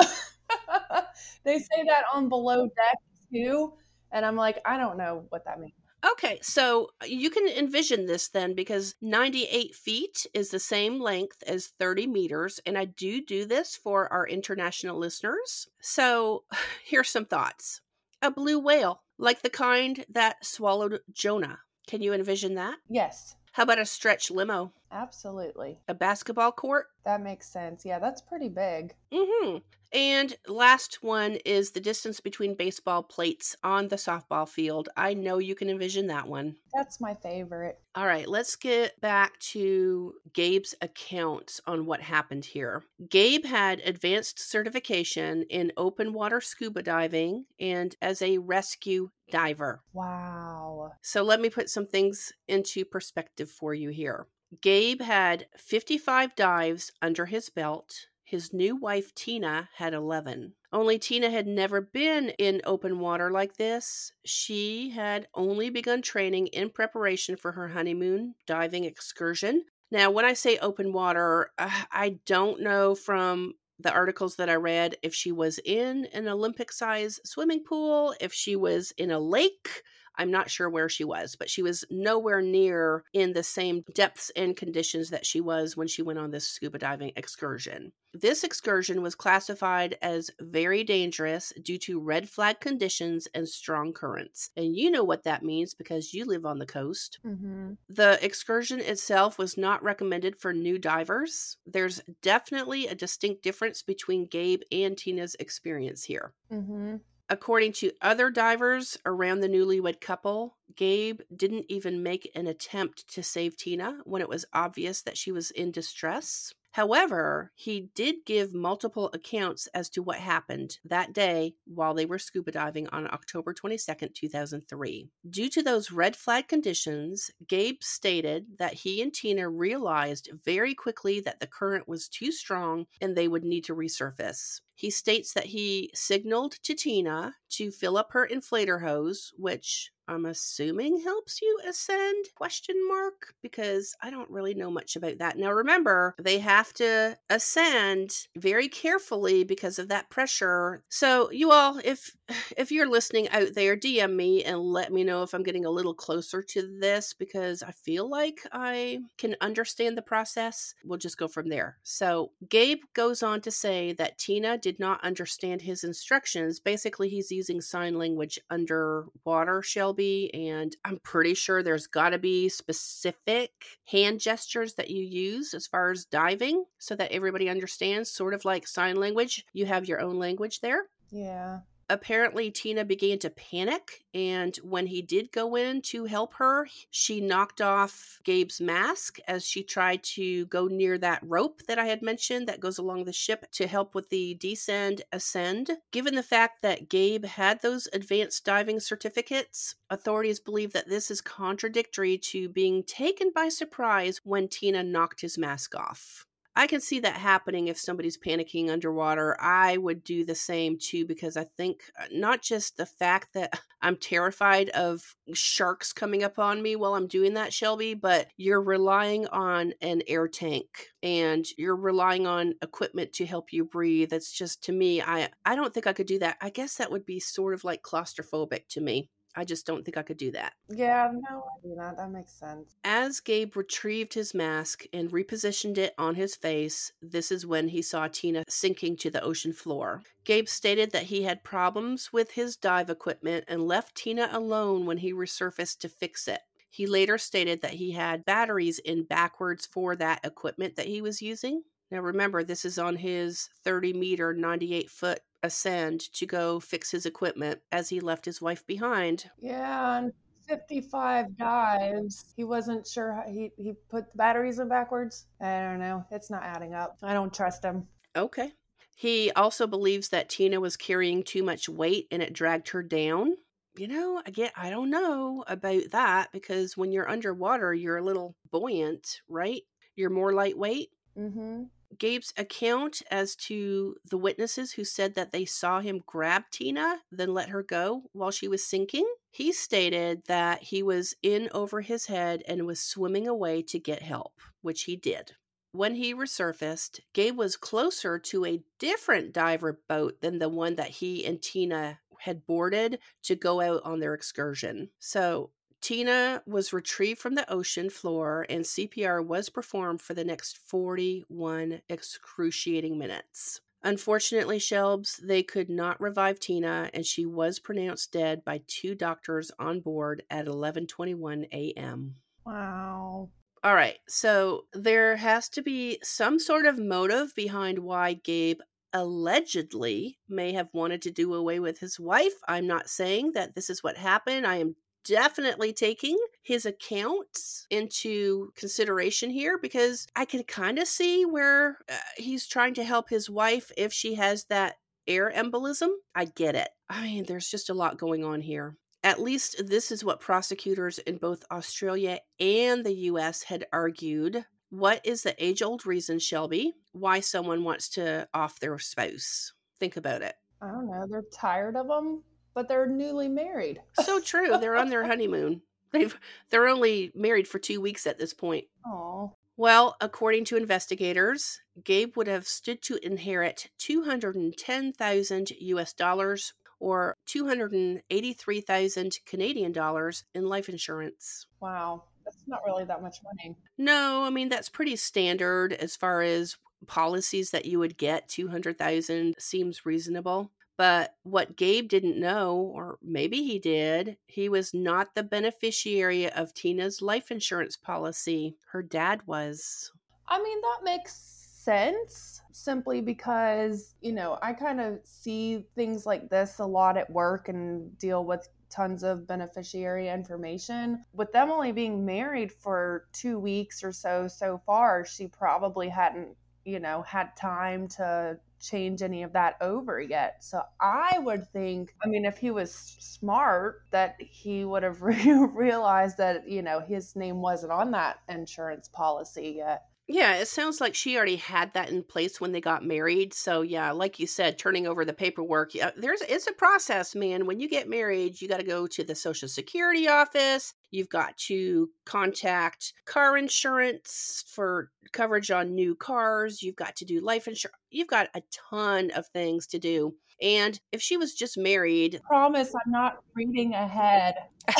they 1.45 1.59
say 1.59 1.85
that 1.87 2.05
on 2.15 2.29
below 2.29 2.67
deck 2.67 2.99
too, 3.33 3.75
and 4.13 4.25
I'm 4.25 4.37
like, 4.37 4.61
I 4.65 4.79
don't 4.79 4.97
know 4.97 5.27
what 5.29 5.45
that 5.45 5.61
means. 5.61 5.75
Okay, 6.05 6.39
so 6.43 6.91
you 7.05 7.31
can 7.31 7.47
envision 7.47 8.07
this 8.07 8.29
then 8.29 8.55
because 8.55 8.95
98 9.01 9.75
feet 9.75 10.27
is 10.33 10.51
the 10.51 10.59
same 10.59 11.01
length 11.01 11.43
as 11.47 11.69
30 11.79 12.07
meters. 12.07 12.61
And 12.65 12.79
I 12.79 12.87
do 12.87 13.25
do 13.25 13.45
this 13.45 13.77
for 13.77 14.11
our 14.13 14.27
international 14.27 14.99
listeners. 14.99 15.69
So 15.81 16.45
here's 16.85 17.11
some 17.11 17.27
thoughts 17.27 17.81
a 18.23 18.31
blue 18.31 18.59
whale, 18.59 19.03
like 19.19 19.43
the 19.43 19.51
kind 19.51 20.05
that 20.11 20.45
swallowed 20.45 21.01
Jonah. 21.13 21.61
Can 21.87 22.03
you 22.03 22.13
envision 22.13 22.55
that? 22.55 22.79
Yes. 22.89 23.35
How 23.53 23.65
about 23.65 23.81
a 23.81 23.87
stretch 23.87 24.31
limo? 24.31 24.73
Absolutely. 24.93 25.81
A 25.89 25.95
basketball 25.95 26.53
court? 26.53 26.87
That 27.05 27.23
makes 27.23 27.49
sense. 27.49 27.85
Yeah, 27.85 27.99
that's 27.99 28.21
pretty 28.21 28.49
big. 28.49 28.95
Mm-hmm. 29.13 29.59
And 29.93 30.37
last 30.47 31.03
one 31.03 31.37
is 31.45 31.73
the 31.73 31.81
distance 31.81 32.21
between 32.21 32.55
baseball 32.55 33.03
plates 33.03 33.57
on 33.65 33.89
the 33.89 33.97
softball 33.97 34.49
field. 34.49 34.89
I 34.97 35.15
know 35.15 35.39
you 35.39 35.55
can 35.55 35.69
envision 35.69 36.07
that 36.09 36.29
one. 36.29 36.57
That's 36.73 37.01
my 37.01 37.15
favorite. 37.15 37.81
All 37.95 38.07
right, 38.07 38.29
let's 38.29 38.55
get 38.55 39.01
back 39.01 39.39
to 39.41 40.15
Gabe's 40.33 40.75
accounts 40.81 41.61
on 41.67 41.87
what 41.87 42.01
happened 42.01 42.45
here. 42.45 42.85
Gabe 43.09 43.45
had 43.45 43.81
advanced 43.81 44.39
certification 44.39 45.43
in 45.51 45.73
open 45.77 46.13
water 46.13 46.41
scuba 46.41 46.83
diving 46.83 47.47
and 47.59 47.97
as 48.01 48.23
a 48.23 48.39
rescue 48.39 49.11
diver. 49.31 49.83
Wow. 49.93 50.93
So 51.03 51.23
let 51.23 51.41
me 51.41 51.51
put 51.51 51.69
some 51.69 51.87
things 51.87 52.33
into 52.47 52.85
perspective 52.85 53.51
for 53.51 53.75
you 53.75 53.89
here. 53.89 54.27
Gabe 54.61 55.01
had 55.01 55.47
55 55.57 56.35
dives 56.35 56.91
under 57.01 57.27
his 57.27 57.51
belt. 57.51 58.07
His 58.31 58.53
new 58.53 58.77
wife, 58.77 59.13
Tina, 59.17 59.69
had 59.75 59.93
11. 59.93 60.55
Only 60.73 61.01
Tina 61.01 61.31
had 61.31 61.49
never 61.49 61.81
been 61.81 62.29
in 62.39 62.61
open 62.65 63.01
water 63.01 63.29
like 63.29 63.57
this. 63.57 64.13
She 64.25 64.91
had 64.91 65.27
only 65.35 65.69
begun 65.69 66.01
training 66.01 66.47
in 66.47 66.71
preparation 66.71 67.35
for 67.37 67.51
her 67.51 67.67
honeymoon 67.67 68.37
diving 68.47 68.85
excursion. 68.85 69.65
Now, 69.91 70.13
when 70.13 70.25
I 70.25 70.35
say 70.35 70.59
open 70.59 70.93
water, 70.93 71.51
uh, 71.59 71.83
I 71.91 72.21
don't 72.25 72.61
know 72.61 72.95
from 72.95 73.55
the 73.81 73.93
articles 73.93 74.37
that 74.37 74.49
I 74.49 74.55
read 74.55 74.95
if 75.03 75.13
she 75.13 75.33
was 75.33 75.59
in 75.65 76.07
an 76.13 76.29
Olympic 76.29 76.71
size 76.71 77.19
swimming 77.25 77.65
pool, 77.65 78.15
if 78.21 78.33
she 78.33 78.55
was 78.55 78.93
in 78.97 79.11
a 79.11 79.19
lake, 79.19 79.83
I'm 80.17 80.31
not 80.31 80.51
sure 80.51 80.69
where 80.69 80.89
she 80.89 81.05
was, 81.05 81.37
but 81.37 81.51
she 81.51 81.63
was 81.63 81.85
nowhere 81.91 82.43
near 82.43 83.05
in 83.13 83.33
the 83.33 83.43
same 83.43 83.85
depths 83.95 84.31
and 84.37 84.57
conditions 84.57 85.11
that 85.11 85.27
she 85.27 85.41
was 85.41 85.77
when 85.77 85.89
she 85.89 86.03
went 86.03 86.19
on 86.19 86.31
this 86.31 86.49
scuba 86.49 86.79
diving 86.79 87.13
excursion. 87.17 87.93
This 88.13 88.43
excursion 88.43 89.03
was 89.03 89.15
classified 89.15 89.97
as 90.03 90.31
very 90.41 90.83
dangerous 90.83 91.53
due 91.63 91.79
to 91.79 92.01
red 92.01 92.29
flag 92.29 92.59
conditions 92.59 93.29
and 93.35 93.49
strong 93.49 93.93
currents. 93.93 94.51
And 94.57 94.77
you 94.77 94.91
know 94.91 95.05
what 95.05 95.23
that 95.25 95.45
means 95.45 95.75
because 95.75 96.13
you 96.13 96.25
live 96.25 96.45
on 96.45 96.59
the 96.59 96.67
coast. 96.67 97.21
Mm-hmm. 97.25 97.75
The 97.89 98.19
excursion 98.25 98.81
itself 98.81 99.39
was 99.39 99.57
not 99.57 99.83
recommended 99.83 100.41
for 100.41 100.53
new 100.53 100.77
divers. 100.77 101.57
There's 101.67 102.01
definitely 102.21 102.89
a 102.89 102.97
distinct 102.97 103.43
difference 103.43 103.83
between 103.83 104.27
Gabe 104.27 104.63
and 104.73 104.99
Tina's 104.99 105.37
experience 105.39 106.03
here. 106.03 106.33
Mm-hmm. 106.53 106.97
According 107.33 107.75
to 107.75 107.93
other 108.03 108.29
divers 108.29 108.99
around 109.07 109.39
the 109.39 109.49
newlywed 109.49 110.01
couple, 110.01 110.59
Gabe 110.75 111.21
didn't 111.35 111.67
even 111.69 112.03
make 112.03 112.29
an 112.35 112.49
attempt 112.49 113.07
to 113.15 113.23
save 113.23 113.57
Tina 113.57 114.01
when 114.05 114.21
it 114.21 114.29
was 114.29 114.45
obvious 114.53 115.03
that 115.03 115.17
she 115.17 115.31
was 115.31 115.53
in 115.53 115.71
distress. 115.71 116.53
However, 116.73 117.53
he 117.55 117.91
did 117.95 118.25
give 118.25 118.53
multiple 118.55 119.11
accounts 119.13 119.69
as 119.69 119.89
to 119.91 120.03
what 120.03 120.19
happened 120.19 120.79
that 120.85 121.13
day 121.13 121.55
while 121.67 121.95
they 121.95 122.07
were 122.07 122.19
scuba 122.19 122.51
diving 122.51 122.89
on 122.89 123.13
October 123.13 123.53
22nd, 123.55 124.15
2003. 124.15 125.09
Due 125.29 125.49
to 125.51 125.63
those 125.63 125.91
red 125.93 126.17
flag 126.17 126.49
conditions, 126.49 127.31
Gabe 127.47 127.83
stated 127.83 128.59
that 128.59 128.75
he 128.75 129.03
and 129.03 129.13
Tina 129.13 129.49
realized 129.49 130.31
very 130.45 130.75
quickly 130.75 131.21
that 131.21 131.41
the 131.41 131.47
current 131.47 131.89
was 131.89 132.09
too 132.09 132.31
strong 132.31 132.87
and 133.01 133.17
they 133.17 133.29
would 133.29 133.45
need 133.45 133.65
to 133.65 133.75
resurface. 133.75 134.61
He 134.81 134.89
states 134.89 135.35
that 135.35 135.45
he 135.45 135.91
signaled 135.93 136.53
to 136.63 136.75
Tina 136.75 137.35
to 137.51 137.71
fill 137.71 137.99
up 137.99 138.13
her 138.13 138.27
inflator 138.27 138.81
hose, 138.81 139.31
which 139.37 139.93
I'm 140.09 140.25
assuming 140.25 141.03
helps 141.03 141.43
you 141.43 141.61
ascend 141.69 142.25
question 142.35 142.75
mark 142.89 143.35
because 143.43 143.95
I 144.03 144.11
don't 144.11 144.31
really 144.31 144.55
know 144.55 144.71
much 144.71 144.97
about 144.97 145.19
that. 145.19 145.37
Now 145.37 145.53
remember, 145.53 146.15
they 146.19 146.39
have 146.39 146.73
to 146.75 147.19
ascend 147.29 148.27
very 148.37 148.69
carefully 148.69 149.45
because 149.45 149.79
of 149.79 149.89
that 149.89 150.09
pressure. 150.09 150.83
So 150.89 151.31
you 151.31 151.53
all 151.53 151.79
if 151.85 152.17
if 152.57 152.71
you're 152.71 152.89
listening 152.89 153.29
out 153.31 153.55
there, 153.55 153.77
DM 153.77 154.15
me 154.15 154.45
and 154.45 154.59
let 154.59 154.93
me 154.93 155.05
know 155.05 155.23
if 155.23 155.35
I'm 155.35 155.43
getting 155.43 155.65
a 155.65 155.71
little 155.71 155.95
closer 155.95 156.43
to 156.43 156.79
this 156.81 157.13
because 157.13 157.63
I 157.63 157.73
feel 157.73 158.09
like 158.09 158.41
I 158.53 159.01
can 159.19 159.37
understand 159.41 159.97
the 159.97 160.03
process. 160.03 160.75
We'll 160.85 160.99
just 160.99 161.19
go 161.19 161.29
from 161.29 161.49
there. 161.49 161.79
So 161.83 162.33
Gabe 162.49 162.81
goes 162.95 163.23
on 163.23 163.41
to 163.43 163.51
say 163.51 163.93
that 163.95 164.19
Tina 164.19 164.59
did 164.59 164.79
not 164.79 165.03
understand 165.05 165.63
his 165.63 165.85
instructions. 165.85 166.61
Basically, 166.61 167.09
he's 167.09 167.31
using 167.33 167.61
sign 167.61 167.99
language 167.99 168.39
underwater, 168.51 169.63
Shelby, 169.63 170.33
and 170.35 170.77
I'm 170.85 170.99
pretty 170.99 171.35
sure 171.35 171.63
there's 171.63 171.87
got 171.87 172.11
to 172.11 172.19
be 172.19 172.49
specific 172.49 173.53
hand 173.87 174.21
gestures 174.21 174.75
that 174.75 174.91
you 174.91 175.03
use 175.03 175.55
as 175.55 175.67
far 175.67 175.91
as 175.91 176.05
diving 176.05 176.65
so 176.79 176.95
that 176.97 177.13
everybody 177.13 177.49
understands, 177.49 178.11
sort 178.11 178.35
of 178.35 178.45
like 178.45 178.67
sign 178.67 178.97
language. 178.97 179.45
You 179.53 179.67
have 179.67 179.87
your 179.87 180.01
own 180.01 180.19
language 180.19 180.61
there. 180.61 180.85
Yeah 181.11 181.61
apparently 181.91 182.51
Tina 182.51 182.85
began 182.85 183.19
to 183.19 183.29
panic 183.29 184.05
and 184.15 184.57
when 184.63 184.87
he 184.87 185.03
did 185.03 185.31
go 185.33 185.57
in 185.57 185.83
to 185.83 186.05
help 186.05 186.35
her, 186.35 186.67
she 186.91 187.21
knocked 187.21 187.61
off 187.61 188.21
Gabe's 188.25 188.61
mask 188.61 189.19
as 189.29 189.45
she 189.45 189.63
tried 189.63 190.03
to 190.05 190.47
go 190.47 190.67
near 190.67 190.97
that 190.99 191.23
rope 191.23 191.63
that 191.69 191.79
I 191.79 191.87
had 191.87 192.01
mentioned 192.01 192.49
that 192.49 192.61
goes 192.61 192.79
along 192.79 193.05
the 193.05 193.13
ship 193.13 193.47
to 193.53 193.67
help 193.67 193.95
with 193.95 194.09
the 194.09 194.35
descend 194.35 195.03
ascend. 195.13 195.71
Given 195.91 196.15
the 196.15 196.23
fact 196.23 196.63
that 196.63 196.89
Gabe 196.89 197.25
had 197.25 197.61
those 197.61 197.89
advanced 197.93 198.45
diving 198.45 198.81
certificates, 198.81 199.75
authorities 199.91 200.41
believe 200.41 200.73
that 200.73 200.89
this 200.89 201.11
is 201.11 201.21
contradictory 201.21 202.17
to 202.19 202.49
being 202.49 202.83
taken 202.83 203.31
by 203.35 203.49
surprise 203.49 204.21
when 204.25 204.49
Tina 204.49 204.83
knocked 204.83 205.21
his 205.21 205.37
mask 205.37 205.75
off. 205.75 206.27
I 206.57 206.67
can 206.67 206.81
see 206.81 207.01
that 207.01 207.15
happening 207.17 207.69
if 207.69 207.79
somebody's 207.79 208.19
panicking 208.19 208.71
underwater. 208.71 209.37
I 209.41 209.77
would 209.77 210.03
do 210.03 210.25
the 210.25 210.35
same 210.35 210.79
too 210.79 211.07
because 211.07 211.37
I 211.37 211.45
think 211.45 211.83
uh, 211.99 212.07
not 212.13 212.43
just 212.43 212.77
the 212.77 212.87
fact 212.87 213.35
that 213.35 213.59
I'm 213.83 213.97
terrified 213.97 214.69
of 214.71 215.15
sharks 215.33 215.93
coming 215.93 216.23
up 216.23 216.39
on 216.39 216.61
me 216.61 216.77
while 216.77 216.95
I'm 216.95 217.07
doing 217.07 217.35
that, 217.35 217.53
Shelby, 217.53 217.95
but 217.95 218.29
you're 218.37 218.61
relying 218.61 219.27
on 219.29 219.73
an 219.81 220.03
air 220.07 220.29
tank 220.29 220.67
and 221.03 221.47
you're 221.57 221.77
relying 221.77 222.27
on 222.27 222.55
equipment 222.63 223.13
to 223.15 223.27
help 223.27 223.53
you 223.53 223.65
breathe. 223.65 224.13
It's 224.13 224.33
just 224.33 224.63
to 224.65 224.73
me, 224.73 225.01
I 225.01 225.31
I 225.47 225.57
don't 225.57 225.73
think 225.73 225.87
I 225.87 225.93
could 225.95 226.07
do 226.07 226.19
that. 226.19 226.37
I 226.41 226.51
guess 226.51 226.75
that 226.77 226.91
would 226.91 227.07
be 227.07 227.21
sort 227.21 227.55
of 227.55 227.65
like 227.65 227.83
claustrophobic 227.83 228.67
to 228.71 228.81
me. 228.81 229.09
I 229.37 229.45
just 229.45 229.67
don't 229.67 229.85
think 229.85 229.97
I 229.97 230.03
could 230.03 230.17
do 230.17 230.33
that. 230.33 230.55
Yeah, 230.69 231.11
no, 231.13 231.39
I 231.39 231.63
do 231.63 231.75
not. 231.77 231.97
That 231.97 232.11
makes 232.11 232.33
sense. 232.33 232.75
As 232.85 233.21
Gabe 233.21 233.57
retrieved 233.57 234.15
his 234.15 234.35
mask 234.35 234.85
and 234.93 235.11
repositioned 235.11 235.79
it 235.79 235.95
on 235.99 236.17
his 236.17 236.35
face, 236.35 236.93
this 237.01 237.31
is 237.31 237.47
when 237.47 237.69
he 237.69 237.83
saw 237.83 238.09
Tina 238.09 238.45
sinking 238.49 238.97
to 238.99 239.11
the 239.11 239.23
ocean 239.23 239.53
floor. 239.53 240.03
Gabe 240.25 240.49
stated 240.49 240.91
that 240.93 241.05
he 241.05 241.23
had 241.23 241.45
problems 241.45 242.13
with 242.13 242.33
his 242.33 242.57
dive 242.57 242.91
equipment 242.91 243.45
and 243.47 243.67
left 243.67 243.95
Tina 243.95 244.29
alone 244.33 244.87
when 244.87 244.99
he 244.99 245.13
resurfaced 245.13 245.79
to 245.79 245.89
fix 245.89 246.27
it. 246.27 246.41
He 246.69 246.87
later 246.87 247.19
stated 247.19 247.63
that 247.63 247.75
he 247.75 247.93
had 247.93 248.25
batteries 248.25 248.79
in 248.79 249.05
backwards 249.05 249.67
for 249.67 249.97
that 249.97 250.25
equipment 250.25 250.77
that 250.77 250.87
he 250.87 251.01
was 251.01 251.21
using. 251.21 251.63
Now, 251.91 252.01
remember, 252.01 252.45
this 252.45 252.65
is 252.65 252.79
on 252.79 252.97
his 252.97 253.49
30 253.65 253.93
meter, 253.95 254.33
98 254.33 254.89
foot 254.89 255.21
ascend 255.43 256.01
to 256.15 256.27
go 256.27 256.61
fix 256.61 256.91
his 256.91 257.07
equipment 257.07 257.61
as 257.73 257.89
he 257.89 258.01
left 258.01 258.25
his 258.25 258.41
wife 258.41 258.67
behind. 258.67 259.31
Yeah, 259.41 259.99
and 259.99 260.13
55 260.49 261.37
dives. 261.37 262.33
He 262.37 262.45
wasn't 262.45 262.87
sure 262.87 263.13
how 263.13 263.31
he, 263.31 263.53
he 263.57 263.75
put 263.89 264.11
the 264.11 264.17
batteries 264.17 264.59
in 264.59 264.69
backwards. 264.69 265.27
I 265.41 265.63
don't 265.63 265.79
know. 265.79 266.05
It's 266.11 266.31
not 266.31 266.43
adding 266.43 266.75
up. 266.75 266.97
I 267.03 267.15
don't 267.15 267.33
trust 267.33 267.65
him. 267.65 267.87
Okay. 268.17 268.53
He 268.97 269.31
also 269.33 269.67
believes 269.67 270.09
that 270.09 270.29
Tina 270.29 270.61
was 270.61 270.77
carrying 270.77 271.23
too 271.23 271.43
much 271.43 271.69
weight 271.69 272.09
and 272.11 272.23
it 272.23 272.33
dragged 272.33 272.69
her 272.71 272.83
down. 272.83 273.37
You 273.77 273.87
know, 273.87 274.21
again, 274.27 274.51
I 274.57 274.69
don't 274.69 274.91
know 274.91 275.45
about 275.47 275.85
that 275.93 276.33
because 276.33 276.77
when 276.77 276.91
you're 276.91 277.09
underwater, 277.09 277.73
you're 277.73 277.97
a 277.97 278.05
little 278.05 278.35
buoyant, 278.51 279.21
right? 279.29 279.63
You're 279.95 280.11
more 280.11 280.33
lightweight. 280.33 280.89
Mm-hmm. 281.17 281.63
Gabe's 281.99 282.33
account 282.37 283.03
as 283.11 283.37
to 283.37 283.97
the 284.09 284.19
witnesses 284.19 284.73
who 284.73 284.85
said 284.85 285.15
that 285.15 285.33
they 285.33 285.45
saw 285.45 285.81
him 285.81 286.03
grab 286.07 286.45
Tina, 286.51 287.01
then 287.11 287.35
let 287.35 287.49
her 287.51 287.63
go 287.63 288.05
while 288.13 288.31
she 288.31 288.49
was 288.49 288.65
sinking. 288.65 289.07
He 289.31 289.53
stated 289.53 290.23
that 290.27 290.63
he 290.63 290.83
was 290.83 291.15
in 291.23 291.49
over 291.53 291.81
his 291.81 292.07
head 292.07 292.43
and 292.49 292.67
was 292.67 292.81
swimming 292.81 293.29
away 293.29 293.63
to 293.63 293.79
get 293.79 294.03
help, 294.03 294.33
which 294.63 294.85
he 294.85 294.97
did. 294.97 295.33
When 295.73 295.95
he 295.95 296.15
resurfaced, 296.15 297.01
Gabe 297.13 297.37
was 297.37 297.57
closer 297.57 298.19
to 298.19 298.45
a 298.45 298.63
different 298.79 299.33
diver 299.33 299.81
boat 299.89 300.21
than 300.21 300.39
the 300.39 300.49
one 300.49 300.75
that 300.75 300.91
he 300.91 301.25
and 301.25 301.41
Tina 301.41 302.01
had 302.21 302.47
boarded 302.47 302.99
to 303.23 303.37
go 303.37 303.61
out 303.61 303.83
on 303.85 304.01
their 304.01 304.15
excursion. 304.15 304.91
So 304.99 305.51
Tina 305.81 306.43
was 306.47 306.73
retrieved 306.73 307.21
from 307.21 307.35
the 307.35 307.51
ocean 307.51 307.91
floor 307.91 308.47
and 308.49 308.65
CPR 308.65 309.25
was 309.25 309.49
performed 309.49 310.03
for 310.03 310.15
the 310.15 310.25
next 310.25 310.59
41 310.59 311.81
excruciating 311.89 312.99
minutes. 312.99 313.61
Unfortunately, 313.83 314.59
Shelbs, 314.59 315.17
they 315.23 315.43
could 315.43 315.71
not 315.71 316.01
revive 316.01 316.39
Tina 316.39 316.91
and 316.93 317.07
she 317.07 317.25
was 317.25 317.59
pronounced 317.59 318.13
dead 318.13 318.45
by 318.45 318.61
two 318.67 318.95
doctors 318.95 319.51
on 319.59 319.81
board 319.81 320.23
at 320.31 320.47
11:21 320.47 321.49
a.m. 321.51 322.17
Wow. 322.45 323.31
All 323.63 323.75
right. 323.75 323.99
So 324.07 324.67
there 324.73 325.17
has 325.17 325.49
to 325.51 325.63
be 325.63 325.99
some 326.03 326.39
sort 326.39 326.67
of 326.67 326.79
motive 326.79 327.35
behind 327.35 327.79
why 327.79 328.15
Gabe 328.15 328.61
allegedly 328.93 330.19
may 330.29 330.53
have 330.53 330.69
wanted 330.73 331.03
to 331.03 331.11
do 331.11 331.35
away 331.35 331.61
with 331.61 331.79
his 331.79 331.99
wife. 331.99 332.35
I'm 332.49 332.67
not 332.67 332.91
saying 332.91 333.33
that 333.33 333.55
this 333.55 333.71
is 333.71 333.83
what 333.83 333.97
happened. 333.97 334.47
I 334.47 334.57
am 334.57 334.77
definitely 335.05 335.73
taking 335.73 336.19
his 336.43 336.67
accounts 336.67 337.67
into 337.71 338.53
consideration 338.57 339.31
here 339.31 339.59
because 339.59 340.07
I 340.17 340.25
can 340.25 340.43
kind 340.45 340.79
of 340.79 340.87
see 340.87 341.25
where 341.25 341.79
uh, 341.89 341.97
he's 342.17 342.47
trying 342.47 342.75
to 342.75 342.85
help 342.85 343.09
his 343.09 343.29
wife 343.29 343.71
if 343.77 343.93
she 343.93 344.15
has 344.15 344.45
that 344.45 344.77
air 345.07 345.33
embolism. 345.35 345.89
I 346.15 346.27
get 346.27 346.55
it. 346.55 346.69
I 346.89 347.03
mean, 347.03 347.25
there's 347.25 347.51
just 347.51 347.71
a 347.71 347.75
lot 347.75 347.99
going 347.99 348.25
on 348.25 348.41
here. 348.41 348.77
At 349.03 349.21
least 349.21 349.63
this 349.67 349.91
is 349.91 350.05
what 350.05 350.21
prosecutors 350.21 350.99
in 350.99 351.17
both 351.17 351.45
Australia 351.51 352.21
and 352.39 352.85
the 352.85 352.95
US 352.95 353.43
had 353.43 353.67
argued. 353.73 354.45
What 354.69 355.01
is 355.05 355.23
the 355.23 355.35
age 355.43 355.63
old 355.63 355.87
reason, 355.87 356.19
Shelby, 356.19 356.75
why 356.93 357.21
someone 357.21 357.65
wants 357.65 357.89
to 357.91 358.29
off 358.35 358.61
their 358.61 358.79
spouse? 358.79 359.53
Think 359.81 359.97
about 359.97 360.23
it. 360.23 360.35
I 360.63 360.69
don't 360.69 360.87
know. 360.87 361.07
They're 361.09 361.25
tired 361.33 361.77
of 361.77 361.89
them 361.89 362.23
but 362.55 362.69
they're 362.69 362.87
newly 362.87 363.29
married. 363.29 363.81
so 364.03 364.21
true. 364.21 364.57
They're 364.59 364.77
on 364.77 364.91
their 364.91 365.05
honeymoon. 365.09 365.63
They've 365.93 366.17
they're 366.51 366.69
only 366.69 367.11
married 367.15 367.49
for 367.49 367.59
2 367.59 367.81
weeks 367.81 368.07
at 368.07 368.19
this 368.19 368.33
point. 368.33 368.67
Oh. 368.87 369.33
Well, 369.57 369.97
according 370.01 370.47
to 370.47 370.57
investigators, 370.57 371.61
Gabe 371.85 372.17
would 372.17 372.29
have 372.29 372.47
stood 372.47 372.81
to 372.83 372.99
inherit 373.05 373.69
210,000 373.79 375.51
US 375.51 375.93
dollars 375.93 376.55
or 376.79 377.17
283,000 377.27 379.19
Canadian 379.27 379.73
dollars 379.73 380.25
in 380.35 380.49
life 380.49 380.69
insurance. 380.69 381.47
Wow. 381.61 382.05
That's 382.25 382.43
not 382.47 382.61
really 382.65 382.85
that 382.85 383.03
much 383.03 383.19
money. 383.25 383.55
No, 383.77 384.23
I 384.25 384.31
mean 384.31 384.49
that's 384.49 384.69
pretty 384.69 384.97
standard 384.97 385.73
as 385.75 385.97
far 385.97 386.23
as 386.23 386.57
policies 386.87 387.51
that 387.51 387.67
you 387.67 387.79
would 387.79 387.99
get. 387.99 388.29
200,000 388.29 389.35
seems 389.39 389.85
reasonable. 389.85 390.51
But 390.81 391.15
what 391.25 391.59
Gabe 391.59 391.91
didn't 391.91 392.19
know, 392.19 392.57
or 392.57 392.97
maybe 393.03 393.43
he 393.43 393.59
did, 393.59 394.17
he 394.25 394.49
was 394.49 394.73
not 394.73 395.15
the 395.15 395.23
beneficiary 395.23 396.33
of 396.33 396.55
Tina's 396.55 397.03
life 397.03 397.31
insurance 397.31 397.77
policy. 397.77 398.57
Her 398.73 398.83
dad 398.83 399.21
was. 399.27 399.93
I 400.27 400.43
mean, 400.43 400.59
that 400.63 400.79
makes 400.83 401.15
sense 401.15 402.41
simply 402.51 403.03
because, 403.03 403.95
you 404.01 404.13
know, 404.13 404.39
I 404.41 404.55
kind 404.55 404.81
of 404.81 405.01
see 405.05 405.67
things 405.75 406.07
like 406.07 406.31
this 406.31 406.61
a 406.61 406.65
lot 406.65 406.97
at 406.97 407.11
work 407.11 407.51
and 407.51 407.99
deal 407.99 408.25
with 408.25 408.49
tons 408.71 409.03
of 409.03 409.27
beneficiary 409.27 410.09
information. 410.09 411.05
With 411.13 411.31
them 411.33 411.51
only 411.51 411.73
being 411.73 412.07
married 412.07 412.53
for 412.53 413.05
two 413.13 413.39
weeks 413.39 413.85
or 413.85 413.93
so 413.93 414.29
so 414.29 414.63
far, 414.65 415.05
she 415.05 415.27
probably 415.27 415.91
hadn't, 415.91 416.39
you 416.65 416.81
know, 416.81 417.03
had 417.03 417.37
time 417.37 417.89
to 417.89 418.39
change 418.61 419.03
any 419.03 419.23
of 419.23 419.33
that 419.33 419.57
over 419.61 420.01
yet. 420.01 420.45
So 420.45 420.63
I 420.81 421.19
would 421.19 421.49
think, 421.53 421.95
I 422.05 422.09
mean, 422.09 422.25
if 422.25 422.39
he 422.39 422.51
was 422.51 422.73
smart, 422.73 423.83
that 423.91 424.17
he 424.19 424.65
would 424.65 424.83
have 424.83 425.03
re- 425.03 425.49
realized 425.55 426.19
that, 426.19 426.49
you 426.49 426.63
know, 426.63 426.81
his 426.81 427.17
name 427.17 427.41
wasn't 427.41 427.73
on 427.73 427.91
that 427.93 428.19
insurance 428.29 428.89
policy 428.89 429.55
yet. 429.57 429.85
Yeah, 430.13 430.39
it 430.39 430.49
sounds 430.49 430.81
like 430.81 430.97
she 430.97 431.17
already 431.17 431.37
had 431.37 431.73
that 431.75 431.91
in 431.91 432.03
place 432.03 432.41
when 432.41 432.51
they 432.51 432.61
got 432.61 432.85
married. 432.85 433.33
So 433.33 433.63
yeah, 433.63 433.93
like 433.93 434.19
you 434.19 434.27
said, 434.27 434.59
turning 434.59 434.89
over 434.89 435.05
the 435.05 435.13
paperwork, 435.13 435.73
yeah, 435.73 435.93
there's 435.97 436.21
it's 436.23 436.49
a 436.49 436.53
process, 436.53 437.15
man. 437.15 437.47
When 437.47 437.61
you 437.61 437.69
get 437.69 437.89
married, 437.89 438.43
you 438.43 438.49
got 438.49 438.59
to 438.59 438.67
go 438.67 438.89
to 438.89 439.05
the 439.05 439.15
Social 439.15 439.47
Security 439.47 440.09
office. 440.09 440.75
You've 440.91 441.11
got 441.11 441.39
to 441.47 441.91
contact 442.07 442.93
car 443.05 443.37
insurance 443.37 444.45
for 444.49 444.91
coverage 445.13 445.53
on 445.53 445.77
new 445.77 445.95
cars. 445.95 446.61
You've 446.61 446.75
got 446.75 446.97
to 446.97 447.05
do 447.05 447.21
life 447.21 447.47
insurance. 447.47 447.79
You've 447.91 448.09
got 448.09 448.31
a 448.35 448.43
ton 448.69 449.13
of 449.13 449.29
things 449.29 449.69
to 449.69 449.79
do. 449.79 450.17
And 450.43 450.81
if 450.91 451.01
she 451.01 451.19
was 451.19 451.35
just 451.35 451.57
married, 451.57 452.21
promise 452.27 452.75
I'm 452.75 452.91
not 452.91 453.23
reading 453.37 453.75
ahead. 453.75 454.35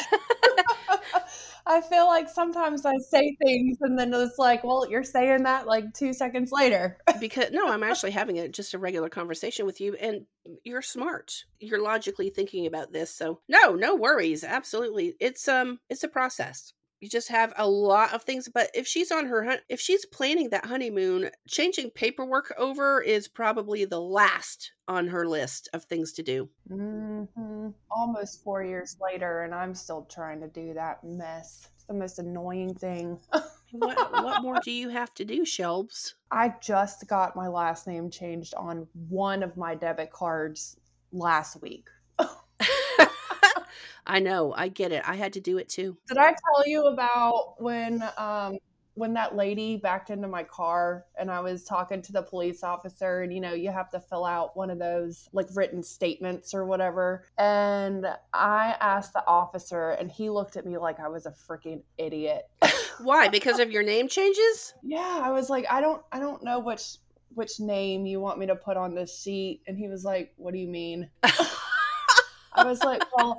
I 1.67 1.81
feel 1.81 2.07
like 2.07 2.29
sometimes 2.29 2.85
I 2.85 2.97
say 2.99 3.37
things 3.43 3.79
and 3.81 3.99
then 3.99 4.13
it's 4.15 4.39
like, 4.39 4.65
well, 4.65 4.89
you're 4.89 5.05
saying 5.05 5.43
that 5.45 5.67
like 5.67 5.93
two 5.95 6.13
seconds 6.13 6.51
later. 6.53 6.99
because 7.21 7.51
no, 7.53 7.69
I'm 7.69 7.83
actually 7.83 8.13
having 8.13 8.39
a 8.39 8.49
just 8.49 8.75
a 8.75 8.79
regular 8.79 9.09
conversation 9.09 9.67
with 9.67 9.81
you, 9.81 9.95
and 9.95 10.27
you're 10.65 10.83
smart. 10.83 11.45
You're 11.59 11.83
logically 11.83 12.31
thinking 12.31 12.67
about 12.67 12.93
this, 12.93 13.15
so 13.15 13.41
no, 13.49 13.75
no 13.75 13.95
worries. 13.95 14.45
Absolutely, 14.45 15.15
it's 15.21 15.49
um, 15.49 15.81
it's 15.89 16.05
a 16.05 16.09
process 16.09 16.73
you 17.01 17.09
just 17.09 17.29
have 17.29 17.53
a 17.57 17.69
lot 17.69 18.13
of 18.13 18.23
things 18.23 18.49
but 18.53 18.69
if 18.75 18.87
she's 18.87 19.11
on 19.11 19.27
her 19.27 19.59
if 19.69 19.81
she's 19.81 20.07
planning 20.07 20.51
that 20.51 20.67
honeymoon 20.67 21.31
changing 21.49 21.91
paperwork 21.91 22.53
over 22.59 23.01
is 23.01 23.29
probably 23.29 23.85
the 23.85 24.01
last 24.01 24.73
on 24.89 25.07
her 25.07 25.27
list 25.27 25.69
of 25.73 25.85
things 25.85 26.13
to 26.13 26.23
do. 26.23 26.49
Mm-hmm. 26.71 27.69
almost 27.91 28.43
four 28.43 28.63
years 28.65 28.97
later 29.01 29.43
and 29.43 29.55
i'm 29.55 29.75
still 29.75 30.07
trying 30.11 30.41
to 30.41 30.49
do 30.49 30.75
that 30.75 31.03
mess. 31.05 31.69
It's 31.75 31.85
the 31.85 31.95
most 31.95 32.19
annoying 32.19 32.75
thing. 32.75 33.19
What, 33.73 34.13
what 34.25 34.43
more 34.43 34.59
do 34.65 34.73
you 34.73 34.89
have 34.89 35.15
to 35.15 35.25
do 35.25 35.43
shelbs? 35.43 36.15
I 36.33 36.55
just 36.61 37.07
got 37.07 37.37
my 37.37 37.47
last 37.47 37.87
name 37.87 38.11
changed 38.11 38.53
on 38.55 38.89
one 39.09 39.45
of 39.45 39.57
my 39.57 39.77
debit 39.77 40.11
cards 40.11 40.77
last 41.13 41.63
week 41.63 41.89
I 44.07 44.21
know. 44.21 44.53
I 44.57 44.69
get 44.69 44.93
it. 44.93 45.03
I 45.07 45.17
had 45.17 45.33
to 45.35 45.41
do 45.41 45.59
it 45.59 45.69
too. 45.69 45.97
Did 46.09 46.19
I 46.19 46.29
tell 46.29 46.67
you 46.67 46.87
about 46.87 47.55
when 47.59 48.03
um 48.17 48.59
when 48.95 49.15
that 49.15 49.37
lady 49.37 49.77
backed 49.77 50.11
into 50.11 50.29
my 50.29 50.43
car 50.43 51.07
and 51.19 51.31
I 51.31 51.41
was 51.41 51.65
talking 51.65 52.03
to 52.03 52.13
the 52.13 52.23
police 52.23 52.63
officer 52.63 53.23
and 53.23 53.33
you 53.33 53.41
know 53.41 53.55
you 53.55 53.71
have 53.71 53.89
to 53.91 54.01
fill 54.01 54.25
out 54.25 54.57
one 54.57 54.69
of 54.69 54.79
those 54.79 55.29
like 55.33 55.47
written 55.55 55.83
statements 55.83 56.53
or 56.53 56.67
whatever 56.67 57.25
and 57.39 58.07
I 58.35 58.77
asked 58.81 59.13
the 59.13 59.27
officer 59.27 59.91
and 59.93 60.11
he 60.11 60.29
looked 60.29 60.57
at 60.57 60.67
me 60.67 60.77
like 60.77 61.01
I 61.01 61.09
was 61.09 61.27
a 61.27 61.31
freaking 61.31 61.83
idiot. 61.99 62.43
Why? 63.01 63.29
Because 63.29 63.59
of 63.59 63.71
your 63.71 63.83
name 63.83 64.09
changes? 64.09 64.75
Yeah, 64.83 65.21
I 65.23 65.31
was 65.31 65.49
like 65.49 65.67
I 65.71 65.81
don't 65.81 66.03
I 66.13 66.19
don't 66.19 66.43
know 66.43 66.59
which 66.59 66.97
which 67.35 67.61
name 67.61 68.07
you 68.07 68.21
want 68.21 68.39
me 68.39 68.47
to 68.47 68.57
put 68.57 68.77
on 68.77 68.95
this 68.95 69.23
sheet 69.23 69.63
and 69.67 69.79
he 69.79 69.89
was 69.89 70.05
like 70.05 70.33
what 70.37 70.53
do 70.53 70.59
you 70.59 70.69
mean? 70.69 71.09
I 72.53 72.65
was 72.65 72.83
like, 72.83 73.03
well, 73.17 73.39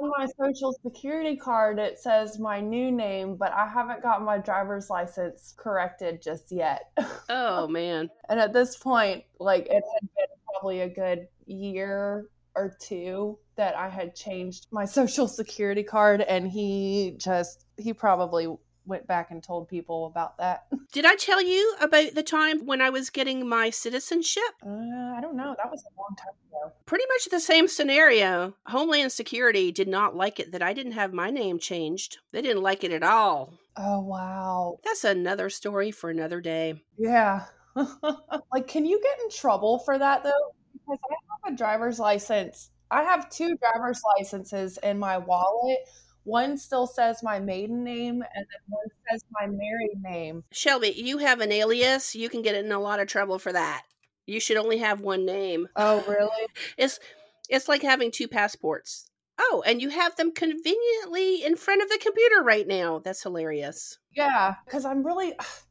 on 0.00 0.10
my 0.16 0.26
social 0.38 0.74
security 0.84 1.36
card 1.36 1.78
it 1.78 1.98
says 1.98 2.38
my 2.38 2.60
new 2.60 2.90
name, 2.90 3.36
but 3.36 3.52
I 3.52 3.68
haven't 3.68 4.02
got 4.02 4.22
my 4.22 4.38
driver's 4.38 4.90
license 4.90 5.54
corrected 5.56 6.22
just 6.22 6.50
yet. 6.50 6.90
Oh 7.28 7.66
man. 7.68 8.08
and 8.28 8.40
at 8.40 8.52
this 8.52 8.76
point, 8.76 9.24
like 9.38 9.66
it 9.66 9.72
had 9.72 10.08
been 10.16 10.26
probably 10.46 10.80
a 10.80 10.88
good 10.88 11.28
year 11.46 12.26
or 12.56 12.76
two 12.80 13.38
that 13.56 13.76
I 13.76 13.88
had 13.88 14.14
changed 14.14 14.66
my 14.70 14.84
social 14.98 15.28
security 15.28 15.82
card 15.82 16.20
and 16.22 16.50
he 16.50 17.14
just 17.18 17.66
he 17.76 17.92
probably 17.92 18.48
went 18.90 19.06
back 19.06 19.30
and 19.30 19.42
told 19.42 19.68
people 19.68 20.04
about 20.06 20.36
that. 20.38 20.66
Did 20.92 21.06
I 21.06 21.14
tell 21.14 21.42
you 21.42 21.76
about 21.80 22.14
the 22.14 22.22
time 22.22 22.66
when 22.66 22.82
I 22.82 22.90
was 22.90 23.08
getting 23.08 23.48
my 23.48 23.70
citizenship? 23.70 24.42
Uh, 24.62 25.14
I 25.16 25.20
don't 25.22 25.36
know. 25.36 25.54
That 25.56 25.70
was 25.70 25.82
a 25.82 25.98
long 25.98 26.14
time 26.18 26.34
ago. 26.48 26.72
Pretty 26.84 27.04
much 27.08 27.30
the 27.30 27.40
same 27.40 27.68
scenario. 27.68 28.54
Homeland 28.66 29.12
Security 29.12 29.72
did 29.72 29.88
not 29.88 30.14
like 30.14 30.38
it 30.40 30.52
that 30.52 30.62
I 30.62 30.74
didn't 30.74 30.92
have 30.92 31.14
my 31.14 31.30
name 31.30 31.58
changed. 31.58 32.18
They 32.32 32.42
didn't 32.42 32.62
like 32.62 32.84
it 32.84 32.92
at 32.92 33.02
all. 33.02 33.54
Oh, 33.76 34.00
wow. 34.00 34.78
That's 34.84 35.04
another 35.04 35.48
story 35.48 35.90
for 35.90 36.10
another 36.10 36.40
day. 36.40 36.82
Yeah. 36.98 37.44
like, 38.52 38.66
can 38.66 38.84
you 38.84 39.00
get 39.00 39.20
in 39.22 39.30
trouble 39.30 39.78
for 39.78 39.98
that, 39.98 40.24
though? 40.24 40.54
Because 40.72 40.98
I 41.10 41.14
have 41.48 41.54
a 41.54 41.56
driver's 41.56 41.98
license. 41.98 42.70
I 42.90 43.04
have 43.04 43.30
two 43.30 43.56
driver's 43.56 44.02
licenses 44.18 44.78
in 44.82 44.98
my 44.98 45.16
wallet 45.16 45.78
one 46.24 46.56
still 46.56 46.86
says 46.86 47.22
my 47.22 47.38
maiden 47.38 47.82
name 47.82 48.22
and 48.34 48.46
then 48.46 48.60
one 48.68 48.86
says 49.08 49.24
my 49.30 49.46
married 49.46 50.02
name. 50.02 50.44
Shelby, 50.52 50.94
you 50.96 51.18
have 51.18 51.40
an 51.40 51.52
alias. 51.52 52.14
You 52.14 52.28
can 52.28 52.42
get 52.42 52.54
in 52.54 52.72
a 52.72 52.80
lot 52.80 53.00
of 53.00 53.08
trouble 53.08 53.38
for 53.38 53.52
that. 53.52 53.82
You 54.26 54.40
should 54.40 54.56
only 54.56 54.78
have 54.78 55.00
one 55.00 55.24
name. 55.24 55.68
Oh, 55.76 56.04
really? 56.06 56.46
it's 56.76 57.00
it's 57.48 57.68
like 57.68 57.82
having 57.82 58.10
two 58.10 58.28
passports. 58.28 59.10
Oh, 59.38 59.62
and 59.66 59.80
you 59.80 59.88
have 59.88 60.16
them 60.16 60.32
conveniently 60.32 61.42
in 61.42 61.56
front 61.56 61.82
of 61.82 61.88
the 61.88 61.98
computer 62.00 62.42
right 62.42 62.66
now. 62.66 63.00
That's 63.00 63.22
hilarious. 63.22 63.98
Yeah, 64.14 64.54
because 64.64 64.84
I'm 64.84 65.04
really 65.04 65.32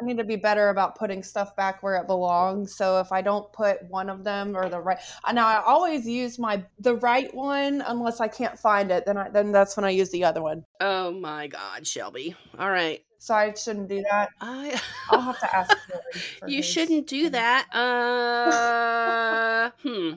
I 0.00 0.04
need 0.04 0.16
to 0.18 0.24
be 0.24 0.36
better 0.36 0.70
about 0.70 0.96
putting 0.96 1.22
stuff 1.22 1.54
back 1.56 1.82
where 1.82 1.96
it 1.96 2.06
belongs. 2.06 2.74
So 2.74 2.98
if 3.00 3.12
I 3.12 3.20
don't 3.22 3.52
put 3.52 3.82
one 3.88 4.08
of 4.08 4.24
them 4.24 4.56
or 4.56 4.68
the 4.68 4.80
right, 4.80 4.98
now 5.32 5.46
I 5.46 5.62
always 5.62 6.06
use 6.06 6.38
my 6.38 6.64
the 6.78 6.96
right 6.96 7.32
one 7.34 7.82
unless 7.86 8.20
I 8.20 8.28
can't 8.28 8.58
find 8.58 8.90
it. 8.90 9.04
Then 9.04 9.16
I 9.16 9.28
then 9.28 9.52
that's 9.52 9.76
when 9.76 9.84
I 9.84 9.90
use 9.90 10.10
the 10.10 10.24
other 10.24 10.42
one. 10.42 10.64
Oh 10.80 11.10
my 11.12 11.46
God, 11.46 11.86
Shelby! 11.86 12.34
All 12.58 12.70
right, 12.70 13.04
So 13.18 13.34
I 13.34 13.52
shouldn't 13.54 13.88
do 13.88 14.02
that. 14.10 14.30
I. 14.40 14.80
I'll 15.10 15.20
have 15.20 15.38
to 15.40 15.56
ask. 15.56 15.76
You 16.46 16.56
his. 16.58 16.66
shouldn't 16.66 17.06
do 17.06 17.30
that. 17.30 17.68
Uh, 17.72 19.70
hmm. 19.82 20.14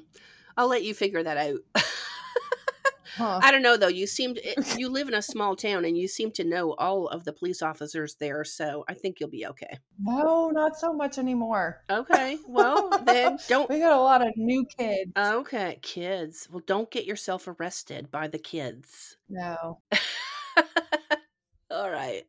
I'll 0.57 0.67
let 0.67 0.83
you 0.83 0.93
figure 0.93 1.23
that 1.23 1.37
out. 1.37 1.59
Huh. 3.15 3.39
I 3.41 3.51
don't 3.51 3.61
know 3.61 3.77
though. 3.77 3.87
You 3.87 4.07
seemed 4.07 4.39
eh, 4.43 4.55
you 4.77 4.89
live 4.89 5.07
in 5.07 5.13
a 5.13 5.21
small 5.21 5.55
town 5.55 5.85
and 5.85 5.97
you 5.97 6.07
seem 6.07 6.31
to 6.31 6.43
know 6.43 6.73
all 6.73 7.07
of 7.07 7.23
the 7.23 7.33
police 7.33 7.61
officers 7.61 8.15
there, 8.15 8.43
so 8.43 8.83
I 8.87 8.93
think 8.93 9.19
you'll 9.19 9.29
be 9.29 9.47
okay. 9.47 9.79
No, 10.01 10.49
not 10.49 10.77
so 10.77 10.93
much 10.93 11.17
anymore. 11.17 11.83
Okay. 11.89 12.37
Well, 12.47 12.89
then 13.05 13.37
don't 13.47 13.69
We 13.69 13.79
got 13.79 13.97
a 13.97 14.01
lot 14.01 14.25
of 14.25 14.35
new 14.37 14.65
kids. 14.65 15.11
Okay, 15.17 15.79
kids. 15.81 16.47
Well, 16.49 16.63
don't 16.65 16.89
get 16.89 17.05
yourself 17.05 17.47
arrested 17.47 18.09
by 18.11 18.27
the 18.27 18.39
kids. 18.39 19.17
no. 19.29 19.79
All 21.71 21.89
right. 21.89 22.23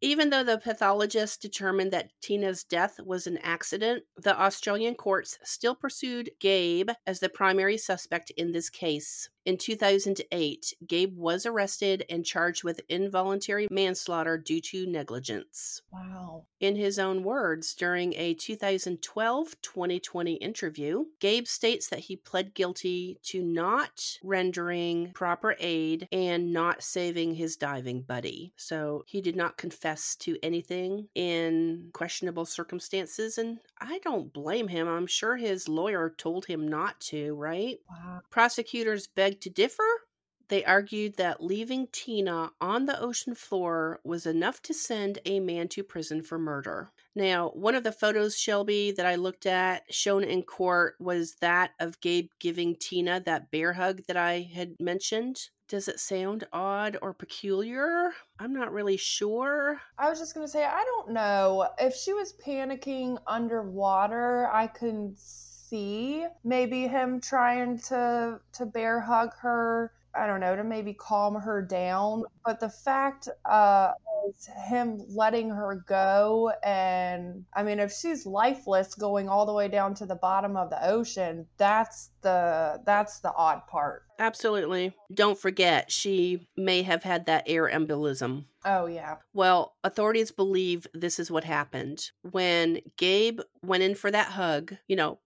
Even 0.00 0.30
though 0.30 0.44
the 0.44 0.58
pathologist 0.58 1.40
determined 1.40 1.92
that 1.92 2.10
Tina's 2.20 2.62
death 2.62 3.00
was 3.00 3.26
an 3.26 3.38
accident, 3.38 4.04
the 4.16 4.38
Australian 4.38 4.94
courts 4.94 5.38
still 5.42 5.74
pursued 5.74 6.30
Gabe 6.40 6.90
as 7.06 7.20
the 7.20 7.28
primary 7.28 7.78
suspect 7.78 8.30
in 8.36 8.52
this 8.52 8.68
case. 8.68 9.30
In 9.44 9.58
2008, 9.58 10.74
Gabe 10.86 11.16
was 11.18 11.44
arrested 11.44 12.04
and 12.08 12.24
charged 12.24 12.64
with 12.64 12.80
involuntary 12.88 13.68
manslaughter 13.70 14.38
due 14.38 14.60
to 14.62 14.86
negligence. 14.86 15.82
Wow. 15.92 16.46
In 16.60 16.76
his 16.76 16.98
own 16.98 17.22
words, 17.22 17.74
during 17.74 18.14
a 18.14 18.32
2012 18.34 19.60
2020 19.60 20.34
interview, 20.34 21.04
Gabe 21.20 21.46
states 21.46 21.88
that 21.88 21.98
he 21.98 22.16
pled 22.16 22.54
guilty 22.54 23.18
to 23.24 23.42
not 23.42 24.18
rendering 24.22 25.12
proper 25.14 25.56
aid 25.60 26.08
and 26.10 26.52
not 26.52 26.82
saving 26.82 27.34
his 27.34 27.56
diving 27.56 28.00
buddy. 28.00 28.52
So 28.56 29.04
he 29.06 29.20
did 29.20 29.36
not 29.36 29.58
confess 29.58 30.16
to 30.16 30.38
anything 30.42 31.08
in 31.14 31.90
questionable 31.92 32.46
circumstances, 32.46 33.36
and 33.36 33.58
I 33.78 33.98
don't 33.98 34.32
blame 34.32 34.68
him. 34.68 34.88
I'm 34.88 35.06
sure 35.06 35.36
his 35.36 35.68
lawyer 35.68 36.14
told 36.16 36.46
him 36.46 36.66
not 36.66 36.98
to, 37.02 37.34
right? 37.34 37.78
Wow. 37.90 38.20
Prosecutors 38.30 39.06
begged 39.06 39.33
to 39.42 39.50
differ. 39.50 39.84
They 40.48 40.64
argued 40.64 41.16
that 41.16 41.42
leaving 41.42 41.88
Tina 41.90 42.50
on 42.60 42.84
the 42.84 43.00
ocean 43.00 43.34
floor 43.34 44.00
was 44.04 44.26
enough 44.26 44.60
to 44.62 44.74
send 44.74 45.18
a 45.24 45.40
man 45.40 45.68
to 45.68 45.82
prison 45.82 46.22
for 46.22 46.38
murder. 46.38 46.92
Now, 47.14 47.50
one 47.50 47.74
of 47.74 47.82
the 47.82 47.92
photos, 47.92 48.36
Shelby, 48.36 48.92
that 48.92 49.06
I 49.06 49.14
looked 49.14 49.46
at 49.46 49.84
shown 49.92 50.22
in 50.22 50.42
court 50.42 50.96
was 51.00 51.36
that 51.40 51.70
of 51.80 52.00
Gabe 52.00 52.28
giving 52.40 52.76
Tina 52.76 53.20
that 53.20 53.50
bear 53.50 53.72
hug 53.72 54.02
that 54.06 54.16
I 54.16 54.50
had 54.54 54.74
mentioned. 54.78 55.48
Does 55.66 55.88
it 55.88 55.98
sound 55.98 56.46
odd 56.52 56.98
or 57.00 57.14
peculiar? 57.14 58.10
I'm 58.38 58.52
not 58.52 58.72
really 58.72 58.98
sure. 58.98 59.80
I 59.96 60.10
was 60.10 60.18
just 60.18 60.34
gonna 60.34 60.46
say, 60.46 60.64
I 60.64 60.84
don't 60.84 61.12
know 61.12 61.70
if 61.78 61.94
she 61.94 62.12
was 62.12 62.34
panicking 62.44 63.16
underwater. 63.26 64.50
I 64.52 64.66
can 64.66 65.16
see 65.74 66.26
maybe 66.44 66.86
him 66.86 67.20
trying 67.20 67.78
to 67.78 68.40
to 68.52 68.66
bear 68.66 69.00
hug 69.00 69.30
her. 69.40 69.92
I 70.16 70.28
don't 70.28 70.38
know 70.38 70.54
to 70.54 70.62
maybe 70.62 70.94
calm 70.94 71.34
her 71.34 71.60
down. 71.60 72.22
But 72.44 72.60
the 72.60 72.68
fact 72.68 73.28
uh, 73.44 73.90
is 74.28 74.48
him 74.68 75.04
letting 75.08 75.50
her 75.50 75.84
go, 75.88 76.52
and 76.62 77.44
I 77.52 77.64
mean, 77.64 77.80
if 77.80 77.92
she's 77.92 78.24
lifeless, 78.24 78.94
going 78.94 79.28
all 79.28 79.44
the 79.44 79.52
way 79.52 79.66
down 79.66 79.94
to 79.94 80.06
the 80.06 80.14
bottom 80.14 80.56
of 80.56 80.70
the 80.70 80.88
ocean, 80.88 81.46
that's 81.56 82.10
the 82.22 82.80
that's 82.86 83.18
the 83.20 83.32
odd 83.34 83.66
part. 83.66 84.04
Absolutely. 84.20 84.94
Don't 85.12 85.38
forget, 85.38 85.90
she 85.90 86.46
may 86.56 86.82
have 86.82 87.02
had 87.02 87.26
that 87.26 87.42
air 87.48 87.68
embolism. 87.68 88.44
Oh 88.64 88.86
yeah. 88.86 89.16
Well, 89.32 89.74
authorities 89.82 90.30
believe 90.30 90.86
this 90.94 91.18
is 91.18 91.30
what 91.30 91.42
happened. 91.42 92.10
When 92.22 92.78
Gabe 92.96 93.40
went 93.64 93.82
in 93.82 93.96
for 93.96 94.12
that 94.12 94.28
hug, 94.28 94.76
you 94.86 94.94
know, 94.94 95.18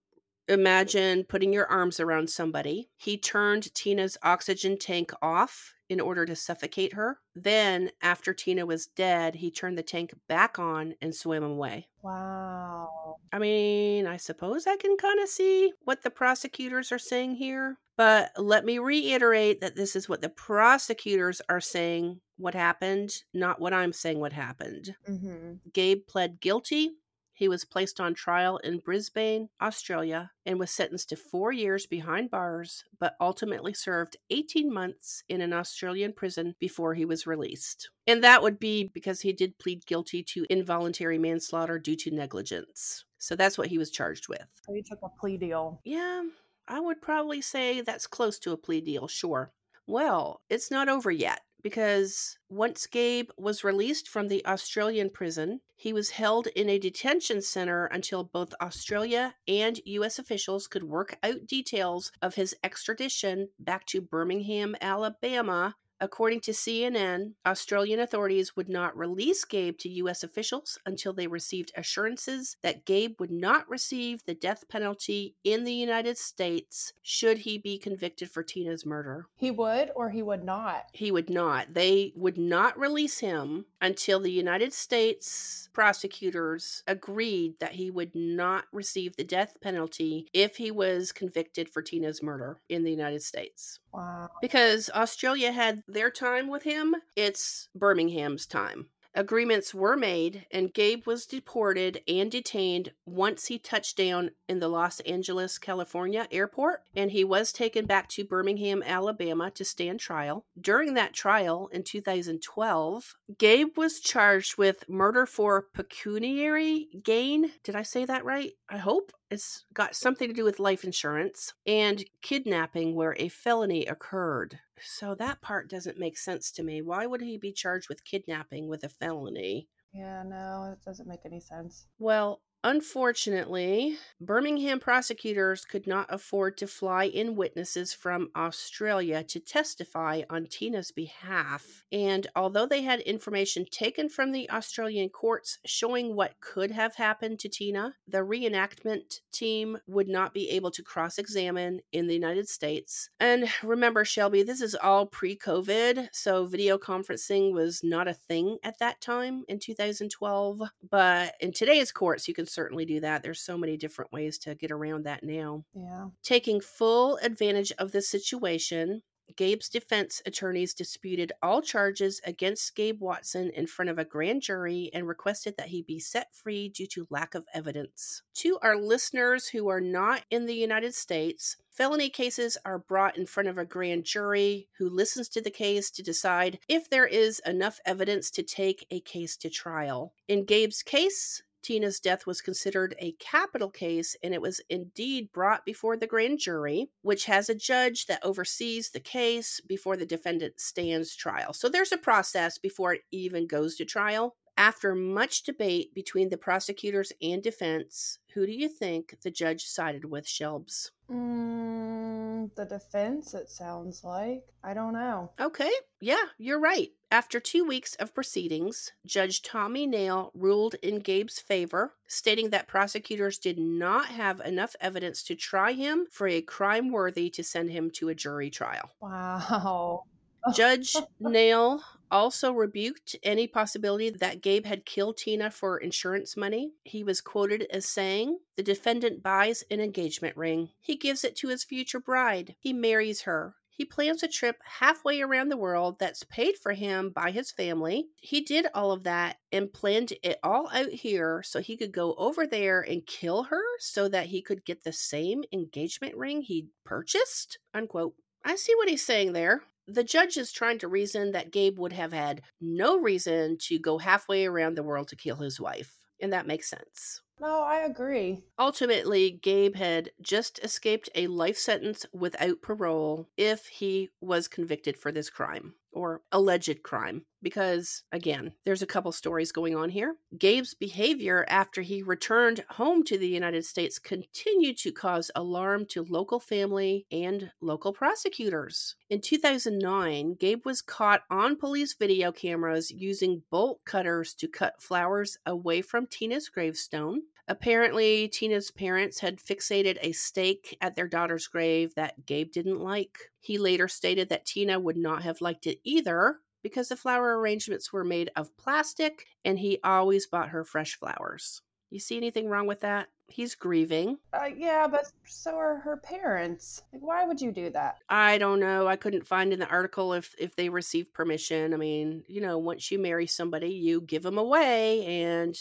imagine 0.49 1.23
putting 1.23 1.53
your 1.53 1.67
arms 1.67 1.99
around 1.99 2.29
somebody. 2.29 2.89
He 2.97 3.17
turned 3.17 3.73
Tina's 3.73 4.17
oxygen 4.23 4.77
tank 4.77 5.11
off 5.21 5.73
in 5.87 5.99
order 5.99 6.25
to 6.25 6.35
suffocate 6.35 6.93
her. 6.93 7.19
Then, 7.35 7.91
after 8.01 8.33
Tina 8.33 8.65
was 8.65 8.85
dead, 8.85 9.35
he 9.35 9.49
turned 9.49 9.77
the 9.77 9.83
tank 9.83 10.13
back 10.27 10.59
on 10.59 10.93
and 11.01 11.15
swam 11.15 11.43
away. 11.43 11.87
Wow. 12.03 13.17
I 13.33 13.39
mean, 13.39 14.05
I 14.05 14.17
suppose 14.17 14.67
I 14.67 14.77
can 14.77 14.97
kind 14.97 15.19
of 15.19 15.29
see 15.29 15.73
what 15.83 16.03
the 16.03 16.11
prosecutors 16.11 16.91
are 16.91 16.99
saying 16.99 17.35
here. 17.35 17.77
But 17.97 18.31
let 18.37 18.63
me 18.65 18.79
reiterate 18.79 19.61
that 19.61 19.75
this 19.75 19.95
is 19.95 20.07
what 20.07 20.21
the 20.21 20.29
prosecutors 20.29 21.41
are 21.49 21.59
saying 21.59 22.21
what 22.37 22.53
happened, 22.53 23.11
not 23.33 23.59
what 23.59 23.73
I'm 23.73 23.91
saying 23.91 24.19
what 24.19 24.31
happened. 24.31 24.95
hmm 25.05 25.55
Gabe 25.73 26.07
pled 26.07 26.39
guilty. 26.39 26.91
He 27.39 27.47
was 27.47 27.63
placed 27.63 28.01
on 28.01 28.15
trial 28.15 28.57
in 28.57 28.79
Brisbane, 28.79 29.47
Australia, 29.61 30.31
and 30.45 30.59
was 30.59 30.71
sentenced 30.71 31.07
to 31.07 31.15
four 31.15 31.53
years 31.53 31.85
behind 31.85 32.29
bars, 32.29 32.83
but 32.99 33.15
ultimately 33.21 33.73
served 33.73 34.17
18 34.29 34.69
months 34.69 35.23
in 35.29 35.39
an 35.39 35.53
Australian 35.53 36.11
prison 36.11 36.55
before 36.59 36.95
he 36.95 37.05
was 37.05 37.25
released. 37.25 37.91
And 38.05 38.21
that 38.25 38.43
would 38.43 38.59
be 38.59 38.91
because 38.93 39.21
he 39.21 39.31
did 39.31 39.57
plead 39.57 39.85
guilty 39.85 40.21
to 40.23 40.45
involuntary 40.49 41.17
manslaughter 41.17 41.79
due 41.79 41.95
to 41.95 42.11
negligence. 42.11 43.05
So 43.19 43.37
that's 43.37 43.57
what 43.57 43.67
he 43.67 43.77
was 43.77 43.89
charged 43.89 44.27
with. 44.27 44.45
So 44.65 44.73
he 44.73 44.81
took 44.81 44.99
a 45.01 45.07
plea 45.07 45.37
deal. 45.37 45.79
Yeah, 45.85 46.23
I 46.67 46.81
would 46.81 47.01
probably 47.01 47.39
say 47.39 47.79
that's 47.79 48.05
close 48.05 48.37
to 48.39 48.51
a 48.51 48.57
plea 48.57 48.81
deal, 48.81 49.07
sure. 49.07 49.53
Well, 49.87 50.41
it's 50.49 50.69
not 50.69 50.89
over 50.89 51.09
yet 51.09 51.39
because 51.61 52.37
once 52.49 52.87
Gabe 52.87 53.29
was 53.37 53.63
released 53.63 54.07
from 54.07 54.27
the 54.27 54.45
Australian 54.45 55.09
prison, 55.09 55.61
he 55.75 55.93
was 55.93 56.11
held 56.11 56.47
in 56.47 56.69
a 56.69 56.79
detention 56.79 57.41
center 57.41 57.85
until 57.85 58.23
both 58.23 58.53
Australia 58.61 59.35
and 59.47 59.79
US 59.85 60.19
officials 60.19 60.67
could 60.67 60.83
work 60.83 61.17
out 61.23 61.47
details 61.47 62.11
of 62.21 62.35
his 62.35 62.55
extradition 62.63 63.49
back 63.59 63.85
to 63.87 64.01
Birmingham, 64.01 64.75
Alabama. 64.81 65.75
According 66.01 66.41
to 66.41 66.51
CNN, 66.51 67.33
Australian 67.45 67.99
authorities 67.99 68.55
would 68.55 68.69
not 68.69 68.97
release 68.97 69.43
Gabe 69.43 69.77
to 69.79 69.89
U.S. 69.89 70.23
officials 70.23 70.79
until 70.85 71.13
they 71.13 71.27
received 71.27 71.71
assurances 71.75 72.55
that 72.61 72.85
Gabe 72.85 73.19
would 73.19 73.31
not 73.31 73.69
receive 73.69 74.23
the 74.23 74.33
death 74.33 74.69
penalty 74.69 75.35
in 75.43 75.63
the 75.63 75.73
United 75.73 76.17
States 76.17 76.93
should 77.01 77.39
he 77.39 77.57
be 77.57 77.77
convicted 77.77 78.29
for 78.29 78.43
Tina's 78.43 78.85
murder. 78.85 79.27
He 79.35 79.51
would 79.51 79.91
or 79.95 80.09
he 80.09 80.21
would 80.21 80.43
not. 80.43 80.85
He 80.93 81.11
would 81.11 81.29
not. 81.29 81.73
They 81.73 82.13
would 82.15 82.37
not 82.37 82.79
release 82.79 83.19
him 83.19 83.65
until 83.81 84.19
the 84.19 84.31
United 84.31 84.73
States 84.73 85.69
prosecutors 85.73 86.83
agreed 86.87 87.59
that 87.59 87.73
he 87.73 87.89
would 87.89 88.15
not 88.15 88.65
receive 88.71 89.15
the 89.15 89.23
death 89.23 89.57
penalty 89.61 90.27
if 90.33 90.57
he 90.57 90.71
was 90.71 91.11
convicted 91.11 91.69
for 91.69 91.81
Tina's 91.81 92.23
murder 92.23 92.59
in 92.69 92.83
the 92.83 92.91
United 92.91 93.21
States. 93.21 93.79
Wow. 93.93 94.29
Because 94.41 94.89
Australia 94.93 95.51
had 95.51 95.83
their 95.93 96.11
time 96.11 96.47
with 96.47 96.63
him, 96.63 96.95
it's 97.15 97.69
Birmingham's 97.75 98.45
time. 98.45 98.87
Agreements 99.15 99.73
were 99.73 99.97
made, 99.97 100.45
and 100.51 100.73
Gabe 100.73 101.07
was 101.07 101.25
deported 101.25 102.01
and 102.07 102.31
detained 102.31 102.91
once 103.05 103.47
he 103.47 103.57
touched 103.57 103.97
down 103.97 104.31
in 104.47 104.59
the 104.59 104.67
Los 104.67 104.99
Angeles, 105.01 105.57
California 105.57 106.27
airport, 106.31 106.83
and 106.95 107.11
he 107.11 107.23
was 107.23 107.51
taken 107.51 107.85
back 107.85 108.07
to 108.09 108.23
Birmingham, 108.23 108.83
Alabama 108.85 109.49
to 109.51 109.65
stand 109.65 109.99
trial. 109.99 110.45
During 110.59 110.93
that 110.93 111.13
trial 111.13 111.69
in 111.73 111.83
2012, 111.83 113.15
Gabe 113.37 113.75
was 113.75 113.99
charged 113.99 114.57
with 114.57 114.87
murder 114.87 115.25
for 115.25 115.65
pecuniary 115.73 116.89
gain. 117.03 117.51
Did 117.63 117.75
I 117.75 117.83
say 117.83 118.05
that 118.05 118.23
right? 118.23 118.53
I 118.69 118.77
hope. 118.77 119.11
It's 119.31 119.65
got 119.73 119.95
something 119.95 120.27
to 120.27 120.33
do 120.33 120.43
with 120.43 120.59
life 120.59 120.83
insurance 120.83 121.53
and 121.67 122.03
kidnapping 122.21 122.95
where 122.95 123.15
a 123.19 123.29
felony 123.29 123.85
occurred. 123.85 124.59
So 124.81 125.13
that 125.15 125.41
part 125.41 125.69
doesn't 125.69 125.99
make 125.99 126.17
sense 126.17 126.51
to 126.53 126.63
me. 126.63 126.81
Why 126.81 127.05
would 127.05 127.21
he 127.21 127.37
be 127.37 127.51
charged 127.51 127.89
with 127.89 128.05
kidnapping 128.05 128.67
with 128.67 128.83
a 128.83 128.89
felony? 128.89 129.67
Yeah, 129.93 130.23
no, 130.23 130.71
it 130.73 130.83
doesn't 130.83 131.07
make 131.07 131.25
any 131.25 131.39
sense. 131.39 131.87
Well, 131.99 132.41
Unfortunately, 132.63 133.97
Birmingham 134.19 134.81
prosecutors 134.81 135.63
could 135.63 135.87
not 135.87 136.07
afford 136.09 136.57
to 136.57 136.67
fly 136.67 137.05
in 137.05 137.37
witnesses 137.37 137.93
from 137.93 138.29
Australia 138.35 139.23
to 139.23 139.39
testify 139.39 140.23
on 140.29 140.45
Tina's 140.45 140.91
behalf. 140.91 141.85
And 141.89 142.27
although 142.35 142.65
they 142.65 142.81
had 142.81 142.99
information 143.01 143.65
taken 143.71 144.09
from 144.09 144.33
the 144.33 144.49
Australian 144.49 145.07
courts 145.07 145.59
showing 145.65 146.15
what 146.15 146.41
could 146.41 146.71
have 146.71 146.95
happened 146.95 147.39
to 147.39 147.49
Tina, 147.49 147.95
the 148.05 148.19
reenactment 148.19 149.21
team 149.31 149.77
would 149.87 150.09
not 150.09 150.33
be 150.33 150.49
able 150.49 150.71
to 150.71 150.83
cross 150.83 151.17
examine 151.17 151.79
in 151.93 152.07
the 152.07 152.13
United 152.13 152.49
States. 152.49 153.09
And 153.21 153.47
remember, 153.63 154.03
Shelby, 154.03 154.43
this 154.43 154.59
is 154.59 154.75
all 154.75 155.05
pre 155.05 155.37
COVID, 155.37 156.09
so 156.11 156.45
video 156.45 156.77
conferencing 156.77 157.53
was 157.53 157.81
not 157.85 158.09
a 158.09 158.13
thing 158.13 158.57
at 158.63 158.79
that 158.79 158.99
time 158.99 159.45
in 159.47 159.59
2012. 159.59 160.61
But 160.89 161.35
in 161.39 161.53
today's 161.53 161.93
courts, 161.93 162.27
you 162.27 162.33
can 162.33 162.48
certainly 162.49 162.85
do 162.85 162.99
that. 163.01 163.23
There's 163.23 163.41
so 163.41 163.57
many 163.57 163.77
different 163.77 164.11
ways 164.11 164.37
to 164.39 164.55
get 164.55 164.71
around 164.71 165.05
that 165.05 165.23
now. 165.23 165.65
Yeah. 165.73 166.07
Taking 166.23 166.61
full 166.61 167.17
advantage 167.17 167.71
of 167.77 167.91
the 167.91 168.01
situation, 168.01 169.01
Gabe's 169.35 169.69
defense 169.69 170.21
attorneys 170.25 170.73
disputed 170.73 171.31
all 171.41 171.61
charges 171.61 172.21
against 172.25 172.75
Gabe 172.75 172.99
Watson 172.99 173.51
in 173.51 173.67
front 173.67 173.89
of 173.89 173.99
a 173.99 174.05
grand 174.05 174.41
jury 174.41 174.89
and 174.93 175.07
requested 175.07 175.55
that 175.57 175.67
he 175.67 175.81
be 175.81 175.99
set 175.99 176.33
free 176.33 176.69
due 176.69 176.87
to 176.87 177.07
lack 177.09 177.35
of 177.35 177.45
evidence. 177.53 178.23
To 178.35 178.57
our 178.61 178.75
listeners 178.75 179.47
who 179.47 179.67
are 179.69 179.81
not 179.81 180.23
in 180.29 180.45
the 180.45 180.55
United 180.55 180.95
States, 180.95 181.57
felony 181.69 182.09
cases 182.09 182.57
are 182.65 182.79
brought 182.79 183.17
in 183.17 183.25
front 183.25 183.49
of 183.49 183.57
a 183.57 183.65
grand 183.65 184.05
jury 184.05 184.67
who 184.77 184.89
listens 184.89 185.29
to 185.29 185.41
the 185.41 185.51
case 185.51 185.91
to 185.91 186.03
decide 186.03 186.59
if 186.67 186.89
there 186.89 187.07
is 187.07 187.41
enough 187.45 187.79
evidence 187.85 188.31
to 188.31 188.43
take 188.43 188.85
a 188.89 188.99
case 188.99 189.37
to 189.37 189.49
trial. 189.49 190.13
In 190.27 190.45
Gabe's 190.45 190.83
case, 190.83 191.43
Tina's 191.61 191.99
death 191.99 192.25
was 192.25 192.41
considered 192.41 192.95
a 192.99 193.13
capital 193.19 193.69
case 193.69 194.15
and 194.23 194.33
it 194.33 194.41
was 194.41 194.61
indeed 194.69 195.31
brought 195.31 195.65
before 195.65 195.97
the 195.97 196.07
grand 196.07 196.39
jury, 196.39 196.89
which 197.01 197.25
has 197.25 197.49
a 197.49 197.55
judge 197.55 198.05
that 198.07 198.23
oversees 198.23 198.89
the 198.89 198.99
case 198.99 199.59
before 199.67 199.97
the 199.97 200.05
defendant 200.05 200.59
stands 200.59 201.15
trial. 201.15 201.53
So 201.53 201.69
there's 201.69 201.91
a 201.91 201.97
process 201.97 202.57
before 202.57 202.93
it 202.93 203.01
even 203.11 203.47
goes 203.47 203.75
to 203.75 203.85
trial. 203.85 204.35
After 204.59 204.93
much 204.93 205.43
debate 205.43 205.93
between 205.95 206.27
the 206.27 206.37
prosecutors 206.37 207.13
and 207.21 207.41
defense, 207.41 208.19
who 208.33 208.45
do 208.45 208.51
you 208.51 208.67
think 208.67 209.15
the 209.21 209.31
judge 209.31 209.63
sided 209.63 210.03
with, 210.03 210.25
Shelbs? 210.25 210.91
Mm, 211.09 212.53
the 212.55 212.65
defense, 212.65 213.33
it 213.33 213.49
sounds 213.49 214.03
like. 214.03 214.43
I 214.61 214.73
don't 214.73 214.91
know. 214.91 215.31
Okay, 215.39 215.71
yeah, 216.01 216.25
you're 216.37 216.59
right. 216.59 216.89
After 217.09 217.39
two 217.39 217.63
weeks 217.63 217.95
of 217.95 218.13
proceedings, 218.13 218.91
Judge 219.05 219.41
Tommy 219.41 219.87
Nail 219.87 220.29
ruled 220.35 220.75
in 220.83 220.99
Gabe's 220.99 221.39
favor, 221.39 221.93
stating 222.07 222.49
that 222.49 222.67
prosecutors 222.67 223.37
did 223.37 223.57
not 223.57 224.07
have 224.07 224.41
enough 224.41 224.75
evidence 224.81 225.23
to 225.23 225.35
try 225.35 225.71
him 225.71 226.05
for 226.11 226.27
a 226.27 226.41
crime 226.41 226.91
worthy 226.91 227.29
to 227.29 227.45
send 227.45 227.69
him 227.69 227.89
to 227.91 228.09
a 228.09 228.13
jury 228.13 228.49
trial. 228.49 228.91
Wow. 228.99 230.03
Judge 230.53 230.97
Nail 231.21 231.81
also 232.11 232.51
rebuked 232.51 233.15
any 233.23 233.47
possibility 233.47 234.09
that 234.09 234.41
Gabe 234.41 234.65
had 234.65 234.85
killed 234.85 235.17
Tina 235.17 235.51
for 235.51 235.77
insurance 235.77 236.35
money. 236.35 236.71
He 236.83 237.03
was 237.03 237.21
quoted 237.21 237.67
as 237.71 237.85
saying, 237.85 238.39
The 238.55 238.63
defendant 238.63 239.23
buys 239.23 239.63
an 239.69 239.79
engagement 239.79 240.37
ring. 240.37 240.69
He 240.79 240.95
gives 240.95 241.23
it 241.23 241.35
to 241.37 241.49
his 241.49 241.63
future 241.63 241.99
bride. 241.99 242.55
He 242.59 242.73
marries 242.73 243.21
her. 243.21 243.55
He 243.79 243.85
plans 243.85 244.23
a 244.23 244.27
trip 244.27 244.57
halfway 244.65 245.21
around 245.21 245.47
the 245.47 245.55
world 245.55 245.99
that's 245.99 246.25
paid 246.25 246.57
for 246.57 246.73
him 246.73 247.11
by 247.11 247.31
his 247.31 247.49
family. 247.49 248.09
He 248.19 248.41
did 248.41 248.67
all 248.75 248.91
of 248.91 249.03
that 249.03 249.37
and 249.53 249.71
planned 249.71 250.11
it 250.21 250.37
all 250.43 250.69
out 250.73 250.89
here 250.89 251.41
so 251.45 251.61
he 251.61 251.77
could 251.77 251.93
go 251.93 252.13
over 252.15 252.45
there 252.45 252.81
and 252.81 253.07
kill 253.07 253.43
her 253.43 253.61
so 253.79 254.09
that 254.09 254.25
he 254.25 254.41
could 254.41 254.65
get 254.65 254.83
the 254.83 254.91
same 254.91 255.45
engagement 255.53 256.17
ring 256.17 256.41
he 256.41 256.67
purchased. 256.83 257.57
Unquote. 257.73 258.15
I 258.43 258.57
see 258.57 258.75
what 258.75 258.89
he's 258.89 259.05
saying 259.05 259.31
there 259.31 259.63
the 259.93 260.03
judge 260.03 260.37
is 260.37 260.51
trying 260.51 260.79
to 260.79 260.87
reason 260.87 261.31
that 261.31 261.51
Gabe 261.51 261.77
would 261.79 261.93
have 261.93 262.13
had 262.13 262.41
no 262.61 262.99
reason 262.99 263.57
to 263.61 263.79
go 263.79 263.97
halfway 263.97 264.45
around 264.45 264.75
the 264.75 264.83
world 264.83 265.07
to 265.09 265.15
kill 265.15 265.37
his 265.37 265.59
wife. 265.59 265.93
And 266.21 266.33
that 266.33 266.47
makes 266.47 266.69
sense. 266.69 267.21
No, 267.39 267.61
I 267.61 267.79
agree. 267.79 268.43
Ultimately, 268.57 269.31
Gabe 269.31 269.75
had 269.75 270.11
just 270.21 270.59
escaped 270.61 271.09
a 271.15 271.27
life 271.27 271.57
sentence 271.57 272.05
without 272.11 272.61
parole 272.61 273.29
if 273.37 273.67
he 273.67 274.09
was 274.19 274.49
convicted 274.49 274.97
for 274.97 275.11
this 275.11 275.29
crime 275.29 275.75
or 275.91 276.21
alleged 276.31 276.83
crime. 276.83 277.25
Because, 277.41 278.03
again, 278.11 278.51
there's 278.65 278.81
a 278.81 278.87
couple 278.87 279.13
stories 279.13 279.53
going 279.53 279.73
on 279.75 279.89
here. 279.89 280.15
Gabe's 280.37 280.73
behavior 280.73 281.45
after 281.47 281.81
he 281.81 282.03
returned 282.03 282.65
home 282.69 283.03
to 283.05 283.17
the 283.17 283.27
United 283.27 283.63
States 283.63 283.97
continued 283.97 284.77
to 284.79 284.91
cause 284.91 285.31
alarm 285.35 285.85
to 285.91 286.05
local 286.09 286.39
family 286.39 287.05
and 287.11 287.51
local 287.61 287.93
prosecutors. 287.93 288.95
In 289.09 289.21
2009, 289.21 290.35
Gabe 290.37 290.65
was 290.65 290.81
caught 290.81 291.21
on 291.29 291.55
police 291.55 291.93
video 291.93 292.31
cameras 292.33 292.91
using 292.91 293.43
bolt 293.49 293.79
cutters 293.85 294.33
to 294.35 294.49
cut 294.49 294.81
flowers 294.81 295.37
away 295.45 295.81
from 295.81 296.07
Tina's 296.07 296.49
gravestone. 296.49 297.21
Apparently, 297.49 298.27
Tina's 298.27 298.69
parents 298.69 299.19
had 299.19 299.39
fixated 299.39 299.97
a 300.01 300.11
stake 300.11 300.77
at 300.81 300.95
their 300.95 301.07
daughter's 301.07 301.47
grave 301.47 301.95
that 301.95 302.27
Gabe 302.27 302.51
didn't 302.51 302.79
like. 302.79 303.17
He 303.39 303.57
later 303.57 303.87
stated 303.87 304.29
that 304.29 304.45
Tina 304.45 304.79
would 304.79 304.97
not 304.97 305.23
have 305.23 305.41
liked 305.41 305.65
it 305.65 305.79
either 305.83 306.41
because 306.61 306.89
the 306.89 306.95
flower 306.95 307.39
arrangements 307.39 307.91
were 307.91 308.03
made 308.03 308.29
of 308.35 308.55
plastic 308.55 309.25
and 309.43 309.57
he 309.57 309.79
always 309.83 310.27
bought 310.27 310.49
her 310.49 310.63
fresh 310.63 310.95
flowers. 310.99 311.63
You 311.89 311.99
see 311.99 312.17
anything 312.17 312.47
wrong 312.47 312.67
with 312.67 312.81
that? 312.81 313.07
He's 313.27 313.55
grieving. 313.55 314.17
Uh, 314.33 314.49
yeah, 314.55 314.87
but 314.87 315.05
so 315.25 315.55
are 315.55 315.77
her 315.77 315.97
parents. 315.97 316.81
Like, 316.91 317.01
why 317.01 317.25
would 317.25 317.39
you 317.39 317.51
do 317.51 317.69
that? 317.71 317.97
I 318.09 318.37
don't 318.39 318.59
know. 318.59 318.87
I 318.87 318.95
couldn't 318.95 319.27
find 319.27 319.53
in 319.53 319.59
the 319.59 319.67
article 319.67 320.13
if 320.13 320.33
if 320.39 320.55
they 320.55 320.69
received 320.69 321.13
permission. 321.13 321.73
I 321.73 321.77
mean, 321.77 322.23
you 322.27 322.41
know, 322.41 322.57
once 322.57 322.89
you 322.91 322.97
marry 322.97 323.27
somebody, 323.27 323.69
you 323.69 324.01
give 324.01 324.23
them 324.23 324.37
away, 324.37 325.05
and 325.05 325.55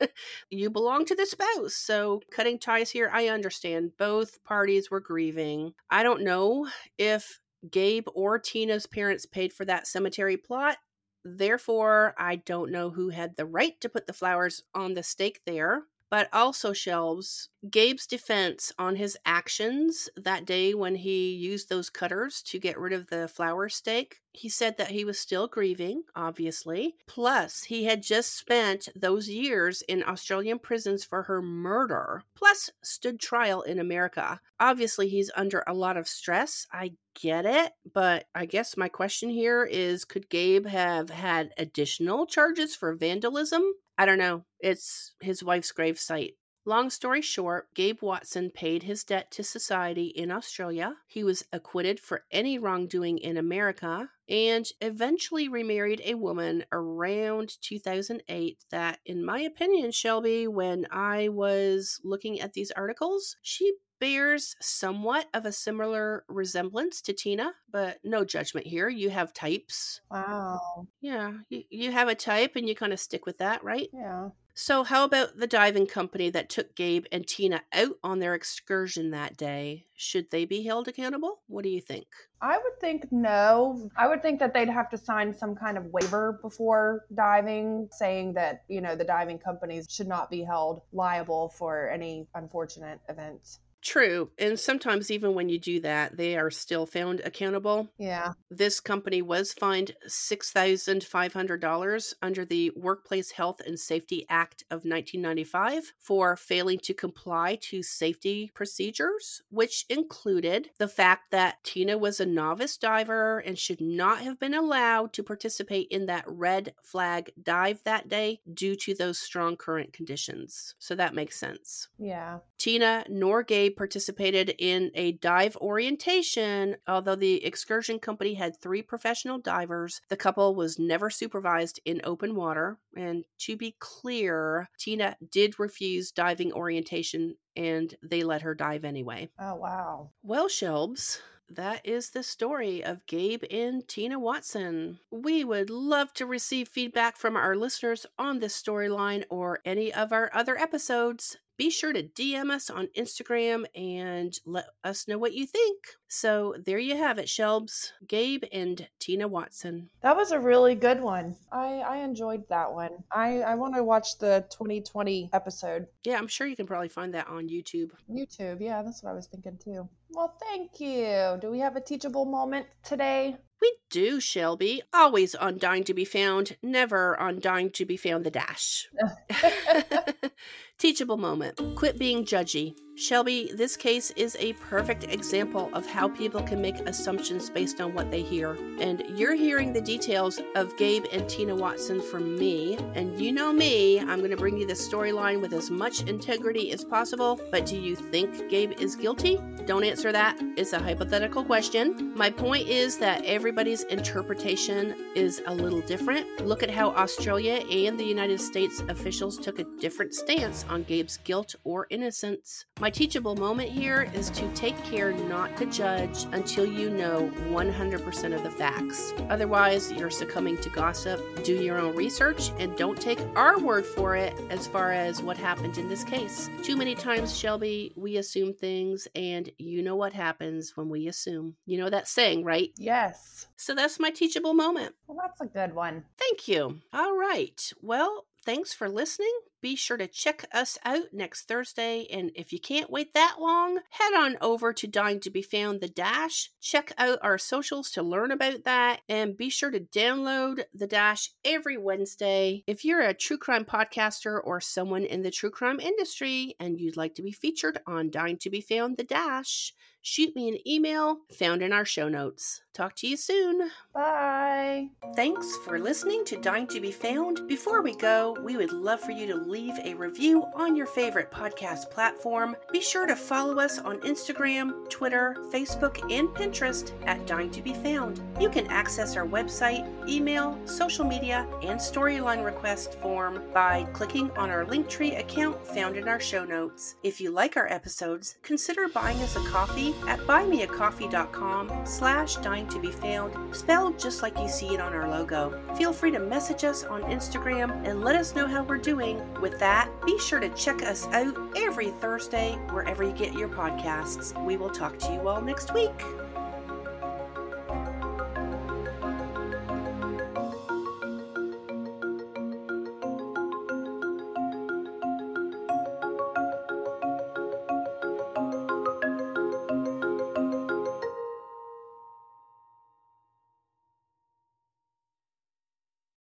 you 0.50 0.70
belong 0.70 1.04
to 1.06 1.14
the 1.14 1.26
spouse. 1.26 1.74
So 1.74 2.22
cutting 2.30 2.58
ties 2.58 2.90
here, 2.90 3.10
I 3.12 3.28
understand. 3.28 3.92
Both 3.98 4.42
parties 4.44 4.90
were 4.90 5.00
grieving. 5.00 5.74
I 5.90 6.02
don't 6.02 6.22
know 6.22 6.68
if 6.96 7.38
Gabe 7.70 8.06
or 8.14 8.38
Tina's 8.38 8.86
parents 8.86 9.26
paid 9.26 9.52
for 9.52 9.66
that 9.66 9.86
cemetery 9.86 10.36
plot. 10.36 10.78
Therefore, 11.24 12.14
I 12.18 12.36
don't 12.36 12.70
know 12.70 12.90
who 12.90 13.10
had 13.10 13.36
the 13.36 13.46
right 13.46 13.80
to 13.80 13.88
put 13.88 14.06
the 14.06 14.12
flowers 14.12 14.62
on 14.74 14.94
the 14.94 15.02
stake 15.02 15.42
there 15.46 15.84
but 16.10 16.28
also 16.32 16.72
Shelbs 16.72 17.48
Gabe's 17.68 18.06
defense 18.06 18.72
on 18.78 18.96
his 18.96 19.18
actions 19.26 20.08
that 20.16 20.46
day 20.46 20.72
when 20.72 20.94
he 20.94 21.34
used 21.34 21.68
those 21.68 21.90
cutters 21.90 22.42
to 22.44 22.58
get 22.58 22.78
rid 22.78 22.92
of 22.92 23.08
the 23.08 23.28
flower 23.28 23.68
stake. 23.68 24.20
He 24.32 24.48
said 24.48 24.78
that 24.78 24.92
he 24.92 25.04
was 25.04 25.18
still 25.18 25.46
grieving, 25.46 26.04
obviously. 26.14 26.94
Plus, 27.06 27.64
he 27.64 27.84
had 27.84 28.02
just 28.02 28.36
spent 28.36 28.88
those 28.94 29.28
years 29.28 29.82
in 29.82 30.04
Australian 30.04 30.58
prisons 30.58 31.04
for 31.04 31.24
her 31.24 31.42
murder, 31.42 32.22
plus, 32.34 32.70
stood 32.82 33.20
trial 33.20 33.62
in 33.62 33.78
America. 33.78 34.40
Obviously, 34.58 35.08
he's 35.08 35.30
under 35.36 35.64
a 35.66 35.74
lot 35.74 35.96
of 35.96 36.08
stress. 36.08 36.66
I 36.72 36.92
get 37.14 37.44
it, 37.44 37.72
but 37.92 38.26
I 38.34 38.46
guess 38.46 38.76
my 38.76 38.88
question 38.88 39.28
here 39.28 39.64
is 39.64 40.04
could 40.04 40.30
Gabe 40.30 40.66
have 40.66 41.10
had 41.10 41.52
additional 41.58 42.24
charges 42.24 42.74
for 42.76 42.94
vandalism? 42.94 43.64
I 44.00 44.06
don't 44.06 44.16
know. 44.16 44.44
It's 44.60 45.12
his 45.20 45.44
wife's 45.44 45.72
gravesite. 45.72 46.36
Long 46.64 46.88
story 46.88 47.20
short, 47.20 47.66
Gabe 47.74 48.00
Watson 48.00 48.50
paid 48.50 48.84
his 48.84 49.04
debt 49.04 49.30
to 49.32 49.44
society 49.44 50.06
in 50.06 50.30
Australia. 50.30 50.94
He 51.06 51.22
was 51.22 51.44
acquitted 51.52 52.00
for 52.00 52.24
any 52.30 52.58
wrongdoing 52.58 53.18
in 53.18 53.36
America 53.36 54.08
and 54.26 54.66
eventually 54.80 55.50
remarried 55.50 56.00
a 56.02 56.14
woman 56.14 56.64
around 56.72 57.58
2008 57.60 58.64
that, 58.70 59.00
in 59.04 59.22
my 59.22 59.40
opinion, 59.40 59.90
Shelby, 59.90 60.48
when 60.48 60.86
I 60.90 61.28
was 61.28 62.00
looking 62.02 62.40
at 62.40 62.54
these 62.54 62.70
articles, 62.70 63.36
she 63.42 63.74
bears 64.00 64.56
somewhat 64.60 65.26
of 65.34 65.46
a 65.46 65.52
similar 65.52 66.24
resemblance 66.28 67.00
to 67.02 67.12
Tina, 67.12 67.52
but 67.70 67.98
no 68.02 68.24
judgment 68.24 68.66
here. 68.66 68.88
You 68.88 69.10
have 69.10 69.32
types. 69.32 70.00
Wow. 70.10 70.86
Yeah, 71.00 71.34
you, 71.48 71.62
you 71.70 71.92
have 71.92 72.08
a 72.08 72.14
type 72.14 72.56
and 72.56 72.68
you 72.68 72.74
kind 72.74 72.92
of 72.92 73.00
stick 73.00 73.26
with 73.26 73.38
that, 73.38 73.62
right? 73.62 73.88
Yeah. 73.92 74.30
So, 74.54 74.84
how 74.84 75.04
about 75.04 75.38
the 75.38 75.46
diving 75.46 75.86
company 75.86 76.28
that 76.30 76.50
took 76.50 76.74
Gabe 76.74 77.06
and 77.12 77.26
Tina 77.26 77.62
out 77.72 77.96
on 78.02 78.18
their 78.18 78.34
excursion 78.34 79.10
that 79.10 79.36
day? 79.36 79.86
Should 79.94 80.30
they 80.30 80.44
be 80.44 80.62
held 80.62 80.88
accountable? 80.88 81.40
What 81.46 81.62
do 81.62 81.70
you 81.70 81.80
think? 81.80 82.06
I 82.42 82.58
would 82.58 82.78
think 82.80 83.06
no. 83.10 83.90
I 83.96 84.08
would 84.08 84.22
think 84.22 84.38
that 84.40 84.52
they'd 84.52 84.68
have 84.68 84.90
to 84.90 84.98
sign 84.98 85.32
some 85.32 85.54
kind 85.54 85.78
of 85.78 85.86
waiver 85.86 86.40
before 86.42 87.06
diving, 87.14 87.88
saying 87.92 88.34
that, 88.34 88.64
you 88.68 88.80
know, 88.80 88.96
the 88.96 89.04
diving 89.04 89.38
companies 89.38 89.86
should 89.88 90.08
not 90.08 90.30
be 90.30 90.42
held 90.42 90.82
liable 90.92 91.54
for 91.56 91.88
any 91.88 92.26
unfortunate 92.34 93.00
events. 93.08 93.60
True. 93.82 94.30
And 94.38 94.60
sometimes, 94.60 95.10
even 95.10 95.34
when 95.34 95.48
you 95.48 95.58
do 95.58 95.80
that, 95.80 96.18
they 96.18 96.36
are 96.36 96.50
still 96.50 96.84
found 96.84 97.20
accountable. 97.20 97.88
Yeah. 97.98 98.34
This 98.50 98.78
company 98.78 99.22
was 99.22 99.54
fined 99.54 99.96
$6,500 100.06 102.14
under 102.20 102.44
the 102.44 102.70
Workplace 102.76 103.30
Health 103.30 103.62
and 103.64 103.80
Safety 103.80 104.26
Act 104.28 104.64
of 104.70 104.84
1995 104.84 105.94
for 105.98 106.36
failing 106.36 106.78
to 106.80 106.92
comply 106.92 107.56
to 107.62 107.82
safety 107.82 108.50
procedures, 108.54 109.40
which 109.48 109.86
included 109.88 110.68
the 110.78 110.88
fact 110.88 111.30
that 111.30 111.64
Tina 111.64 111.96
was 111.96 112.20
a 112.20 112.26
novice 112.26 112.76
diver 112.76 113.38
and 113.38 113.58
should 113.58 113.80
not 113.80 114.20
have 114.20 114.38
been 114.38 114.52
allowed 114.54 115.14
to 115.14 115.22
participate 115.22 115.88
in 115.90 116.04
that 116.06 116.24
red 116.26 116.74
flag 116.82 117.30
dive 117.42 117.82
that 117.84 118.08
day 118.08 118.40
due 118.52 118.76
to 118.76 118.94
those 118.94 119.18
strong 119.18 119.56
current 119.56 119.94
conditions. 119.94 120.74
So 120.78 120.94
that 120.96 121.14
makes 121.14 121.38
sense. 121.38 121.88
Yeah. 121.98 122.40
Tina 122.60 123.04
nor 123.08 123.42
Gabe 123.42 123.74
participated 123.74 124.54
in 124.58 124.90
a 124.94 125.12
dive 125.12 125.56
orientation. 125.56 126.76
Although 126.86 127.16
the 127.16 127.42
excursion 127.42 127.98
company 127.98 128.34
had 128.34 128.60
three 128.60 128.82
professional 128.82 129.38
divers, 129.38 130.02
the 130.10 130.16
couple 130.16 130.54
was 130.54 130.78
never 130.78 131.08
supervised 131.08 131.80
in 131.86 132.02
open 132.04 132.34
water. 132.34 132.78
And 132.94 133.24
to 133.38 133.56
be 133.56 133.76
clear, 133.78 134.68
Tina 134.78 135.16
did 135.30 135.58
refuse 135.58 136.12
diving 136.12 136.52
orientation 136.52 137.36
and 137.56 137.94
they 138.02 138.22
let 138.22 138.42
her 138.42 138.54
dive 138.54 138.84
anyway. 138.84 139.30
Oh, 139.38 139.54
wow. 139.54 140.10
Well, 140.22 140.48
Shelbs, 140.48 141.18
that 141.48 141.84
is 141.84 142.10
the 142.10 142.22
story 142.22 142.84
of 142.84 143.06
Gabe 143.06 143.42
and 143.50 143.88
Tina 143.88 144.18
Watson. 144.18 144.98
We 145.10 145.44
would 145.44 145.70
love 145.70 146.12
to 146.14 146.26
receive 146.26 146.68
feedback 146.68 147.16
from 147.16 147.36
our 147.36 147.56
listeners 147.56 148.04
on 148.18 148.38
this 148.38 148.60
storyline 148.60 149.24
or 149.30 149.60
any 149.64 149.92
of 149.92 150.12
our 150.12 150.30
other 150.34 150.58
episodes 150.58 151.38
be 151.60 151.68
sure 151.68 151.92
to 151.92 152.02
DM 152.02 152.50
us 152.50 152.70
on 152.70 152.88
Instagram 152.96 153.66
and 153.74 154.34
let 154.46 154.64
us 154.82 155.06
know 155.06 155.18
what 155.18 155.34
you 155.34 155.44
think. 155.44 155.88
So 156.08 156.54
there 156.64 156.78
you 156.78 156.96
have 156.96 157.18
it, 157.18 157.26
Shelbs, 157.26 157.92
Gabe, 158.08 158.44
and 158.50 158.88
Tina 158.98 159.28
Watson. 159.28 159.90
That 160.00 160.16
was 160.16 160.32
a 160.32 160.40
really 160.40 160.74
good 160.74 161.02
one. 161.02 161.36
I, 161.52 161.80
I 161.80 161.96
enjoyed 161.98 162.48
that 162.48 162.72
one. 162.72 163.04
I, 163.12 163.40
I 163.40 163.56
want 163.56 163.74
to 163.74 163.84
watch 163.84 164.16
the 164.18 164.46
2020 164.48 165.28
episode. 165.34 165.86
Yeah, 166.02 166.16
I'm 166.16 166.28
sure 166.28 166.46
you 166.46 166.56
can 166.56 166.66
probably 166.66 166.88
find 166.88 167.12
that 167.12 167.28
on 167.28 167.50
YouTube. 167.50 167.90
YouTube, 168.10 168.62
yeah, 168.62 168.82
that's 168.82 169.02
what 169.02 169.10
I 169.10 169.14
was 169.14 169.26
thinking 169.26 169.58
too. 169.62 169.86
Well, 170.12 170.34
thank 170.40 170.80
you. 170.80 171.36
Do 171.42 171.50
we 171.50 171.58
have 171.58 171.76
a 171.76 171.80
teachable 171.82 172.24
moment 172.24 172.68
today? 172.82 173.36
We 173.60 173.76
do, 173.90 174.18
Shelby. 174.18 174.80
Always 174.94 175.34
on 175.34 175.58
Dying 175.58 175.84
to 175.84 175.92
Be 175.92 176.06
Found, 176.06 176.56
never 176.62 177.20
on 177.20 177.38
Dying 177.38 177.68
to 177.72 177.84
Be 177.84 177.98
Found 177.98 178.24
the 178.24 178.30
Dash. 178.30 178.88
Teachable 180.80 181.18
moment. 181.18 181.60
Quit 181.76 181.98
being 181.98 182.24
judgy. 182.24 182.74
Shelby, 183.00 183.50
this 183.54 183.78
case 183.78 184.10
is 184.10 184.36
a 184.38 184.52
perfect 184.52 185.04
example 185.04 185.70
of 185.72 185.86
how 185.86 186.06
people 186.06 186.42
can 186.42 186.60
make 186.60 186.76
assumptions 186.80 187.48
based 187.48 187.80
on 187.80 187.94
what 187.94 188.10
they 188.10 188.20
hear. 188.20 188.58
And 188.78 189.02
you're 189.18 189.34
hearing 189.34 189.72
the 189.72 189.80
details 189.80 190.38
of 190.54 190.76
Gabe 190.76 191.06
and 191.10 191.26
Tina 191.26 191.56
Watson 191.56 192.02
from 192.02 192.36
me. 192.36 192.76
And 192.94 193.18
you 193.18 193.32
know 193.32 193.54
me, 193.54 194.00
I'm 194.00 194.18
going 194.18 194.32
to 194.32 194.36
bring 194.36 194.58
you 194.58 194.66
the 194.66 194.74
storyline 194.74 195.40
with 195.40 195.54
as 195.54 195.70
much 195.70 196.02
integrity 196.02 196.72
as 196.72 196.84
possible. 196.84 197.40
But 197.50 197.64
do 197.64 197.78
you 197.78 197.96
think 197.96 198.50
Gabe 198.50 198.72
is 198.78 198.96
guilty? 198.96 199.38
Don't 199.64 199.82
answer 199.82 200.12
that. 200.12 200.36
It's 200.58 200.74
a 200.74 200.78
hypothetical 200.78 201.42
question. 201.42 202.12
My 202.14 202.28
point 202.28 202.68
is 202.68 202.98
that 202.98 203.24
everybody's 203.24 203.84
interpretation 203.84 204.94
is 205.14 205.40
a 205.46 205.54
little 205.54 205.80
different. 205.80 206.46
Look 206.46 206.62
at 206.62 206.70
how 206.70 206.90
Australia 206.90 207.64
and 207.70 207.98
the 207.98 208.04
United 208.04 208.42
States 208.42 208.82
officials 208.90 209.38
took 209.38 209.58
a 209.58 209.64
different 209.80 210.12
stance 210.12 210.66
on 210.68 210.82
Gabe's 210.82 211.16
guilt 211.24 211.54
or 211.64 211.86
innocence. 211.88 212.66
My 212.90 212.92
teachable 212.92 213.36
moment 213.36 213.70
here 213.70 214.10
is 214.14 214.30
to 214.30 214.48
take 214.52 214.76
care 214.82 215.12
not 215.12 215.56
to 215.58 215.66
judge 215.66 216.24
until 216.32 216.66
you 216.66 216.90
know 216.90 217.30
100% 217.50 218.34
of 218.34 218.42
the 218.42 218.50
facts. 218.50 219.14
Otherwise, 219.28 219.92
you're 219.92 220.10
succumbing 220.10 220.56
to 220.56 220.70
gossip. 220.70 221.20
Do 221.44 221.54
your 221.54 221.78
own 221.78 221.94
research 221.94 222.50
and 222.58 222.76
don't 222.76 223.00
take 223.00 223.20
our 223.36 223.60
word 223.60 223.86
for 223.86 224.16
it 224.16 224.36
as 224.50 224.66
far 224.66 224.90
as 224.90 225.22
what 225.22 225.36
happened 225.36 225.78
in 225.78 225.88
this 225.88 226.02
case. 226.02 226.50
Too 226.64 226.76
many 226.76 226.96
times, 226.96 227.38
Shelby, 227.38 227.92
we 227.94 228.16
assume 228.16 228.54
things, 228.54 229.06
and 229.14 229.48
you 229.56 229.82
know 229.82 229.94
what 229.94 230.12
happens 230.12 230.76
when 230.76 230.88
we 230.88 231.06
assume. 231.06 231.54
You 231.66 231.78
know 231.78 231.90
that 231.90 232.08
saying, 232.08 232.42
right? 232.42 232.70
Yes. 232.76 233.46
So 233.56 233.72
that's 233.72 234.00
my 234.00 234.10
teachable 234.10 234.54
moment. 234.54 234.96
Well, 235.06 235.16
that's 235.22 235.40
a 235.40 235.46
good 235.46 235.76
one. 235.76 236.06
Thank 236.18 236.48
you. 236.48 236.80
All 236.92 237.16
right. 237.16 237.72
Well, 237.80 238.26
thanks 238.44 238.74
for 238.74 238.88
listening. 238.88 239.30
Be 239.60 239.76
sure 239.76 239.96
to 239.96 240.06
check 240.06 240.44
us 240.52 240.78
out 240.84 241.12
next 241.12 241.46
Thursday. 241.46 242.06
And 242.10 242.30
if 242.34 242.52
you 242.52 242.58
can't 242.58 242.90
wait 242.90 243.14
that 243.14 243.36
long, 243.38 243.80
head 243.90 244.14
on 244.14 244.36
over 244.40 244.72
to 244.72 244.86
Dying 244.86 245.20
to 245.20 245.30
Be 245.30 245.42
Found 245.42 245.80
the 245.80 245.88
Dash. 245.88 246.50
Check 246.60 246.92
out 246.96 247.18
our 247.22 247.38
socials 247.38 247.90
to 247.92 248.02
learn 248.02 248.30
about 248.30 248.64
that. 248.64 249.00
And 249.08 249.36
be 249.36 249.50
sure 249.50 249.70
to 249.70 249.80
download 249.80 250.62
the 250.74 250.86
Dash 250.86 251.30
every 251.44 251.76
Wednesday. 251.76 252.64
If 252.66 252.84
you're 252.84 253.02
a 253.02 253.14
true 253.14 253.38
crime 253.38 253.64
podcaster 253.64 254.40
or 254.42 254.60
someone 254.60 255.04
in 255.04 255.22
the 255.22 255.30
true 255.30 255.50
crime 255.50 255.80
industry 255.80 256.54
and 256.58 256.80
you'd 256.80 256.96
like 256.96 257.14
to 257.16 257.22
be 257.22 257.32
featured 257.32 257.80
on 257.86 258.10
Dying 258.10 258.38
to 258.38 258.50
Be 258.50 258.60
Found 258.62 258.96
the 258.96 259.04
Dash, 259.04 259.74
shoot 260.02 260.34
me 260.34 260.48
an 260.48 260.56
email 260.66 261.18
found 261.38 261.62
in 261.62 261.72
our 261.72 261.84
show 261.84 262.08
notes. 262.08 262.62
Talk 262.72 262.96
to 262.96 263.06
you 263.08 263.16
soon. 263.16 263.70
Bye. 263.92 264.88
Thanks 265.16 265.56
for 265.64 265.78
listening 265.78 266.24
to 266.26 266.40
Dying 266.40 266.66
to 266.68 266.80
Be 266.80 266.92
Found. 266.92 267.46
Before 267.48 267.82
we 267.82 267.94
go, 267.96 268.36
we 268.42 268.56
would 268.56 268.72
love 268.72 269.00
for 269.00 269.10
you 269.10 269.26
to 269.26 269.34
leave 269.50 269.76
a 269.82 269.94
review 269.94 270.46
on 270.54 270.76
your 270.76 270.86
favorite 270.86 271.28
podcast 271.32 271.90
platform. 271.90 272.56
Be 272.70 272.80
sure 272.80 273.04
to 273.04 273.16
follow 273.16 273.58
us 273.58 273.80
on 273.80 273.98
Instagram, 274.02 274.88
Twitter, 274.88 275.36
Facebook, 275.52 276.00
and 276.12 276.28
Pinterest 276.28 276.92
at 277.06 277.26
Dying 277.26 277.50
to 277.50 277.60
Be 277.60 277.74
Found. 277.74 278.22
You 278.40 278.48
can 278.48 278.68
access 278.68 279.16
our 279.16 279.26
website, 279.26 279.84
email, 280.08 280.56
social 280.66 281.04
media, 281.04 281.48
and 281.62 281.80
storyline 281.80 282.44
request 282.44 282.94
form 283.00 283.42
by 283.52 283.88
clicking 283.92 284.30
on 284.32 284.50
our 284.50 284.64
Linktree 284.64 285.18
account 285.18 285.66
found 285.66 285.96
in 285.96 286.06
our 286.06 286.20
show 286.20 286.44
notes. 286.44 286.94
If 287.02 287.20
you 287.20 287.32
like 287.32 287.56
our 287.56 287.66
episodes, 287.66 288.36
consider 288.42 288.86
buying 288.86 289.18
us 289.18 289.34
a 289.34 289.40
coffee 289.48 289.96
at 290.06 290.20
buymeacoffee.com 290.20 291.86
slash 291.86 292.36
dying 292.36 292.68
to 292.68 292.78
be 292.78 292.92
found, 292.92 293.56
spelled 293.56 293.98
just 293.98 294.22
like 294.22 294.38
you 294.38 294.48
see 294.48 294.74
it 294.74 294.80
on 294.80 294.92
our 294.92 295.10
logo. 295.10 295.60
Feel 295.76 295.92
free 295.92 296.12
to 296.12 296.20
message 296.20 296.62
us 296.62 296.84
on 296.84 297.02
Instagram 297.02 297.84
and 297.84 298.04
let 298.04 298.14
us 298.14 298.36
know 298.36 298.46
how 298.46 298.62
we're 298.62 298.78
doing. 298.78 299.20
With 299.40 299.58
that, 299.58 299.88
be 300.04 300.18
sure 300.18 300.38
to 300.38 300.50
check 300.50 300.82
us 300.82 301.06
out 301.08 301.36
every 301.56 301.90
Thursday 301.90 302.52
wherever 302.70 303.02
you 303.02 303.12
get 303.12 303.32
your 303.32 303.48
podcasts. 303.48 304.44
We 304.44 304.56
will 304.56 304.70
talk 304.70 304.98
to 304.98 305.12
you 305.12 305.28
all 305.28 305.40
next 305.40 305.72
week. 305.72 305.90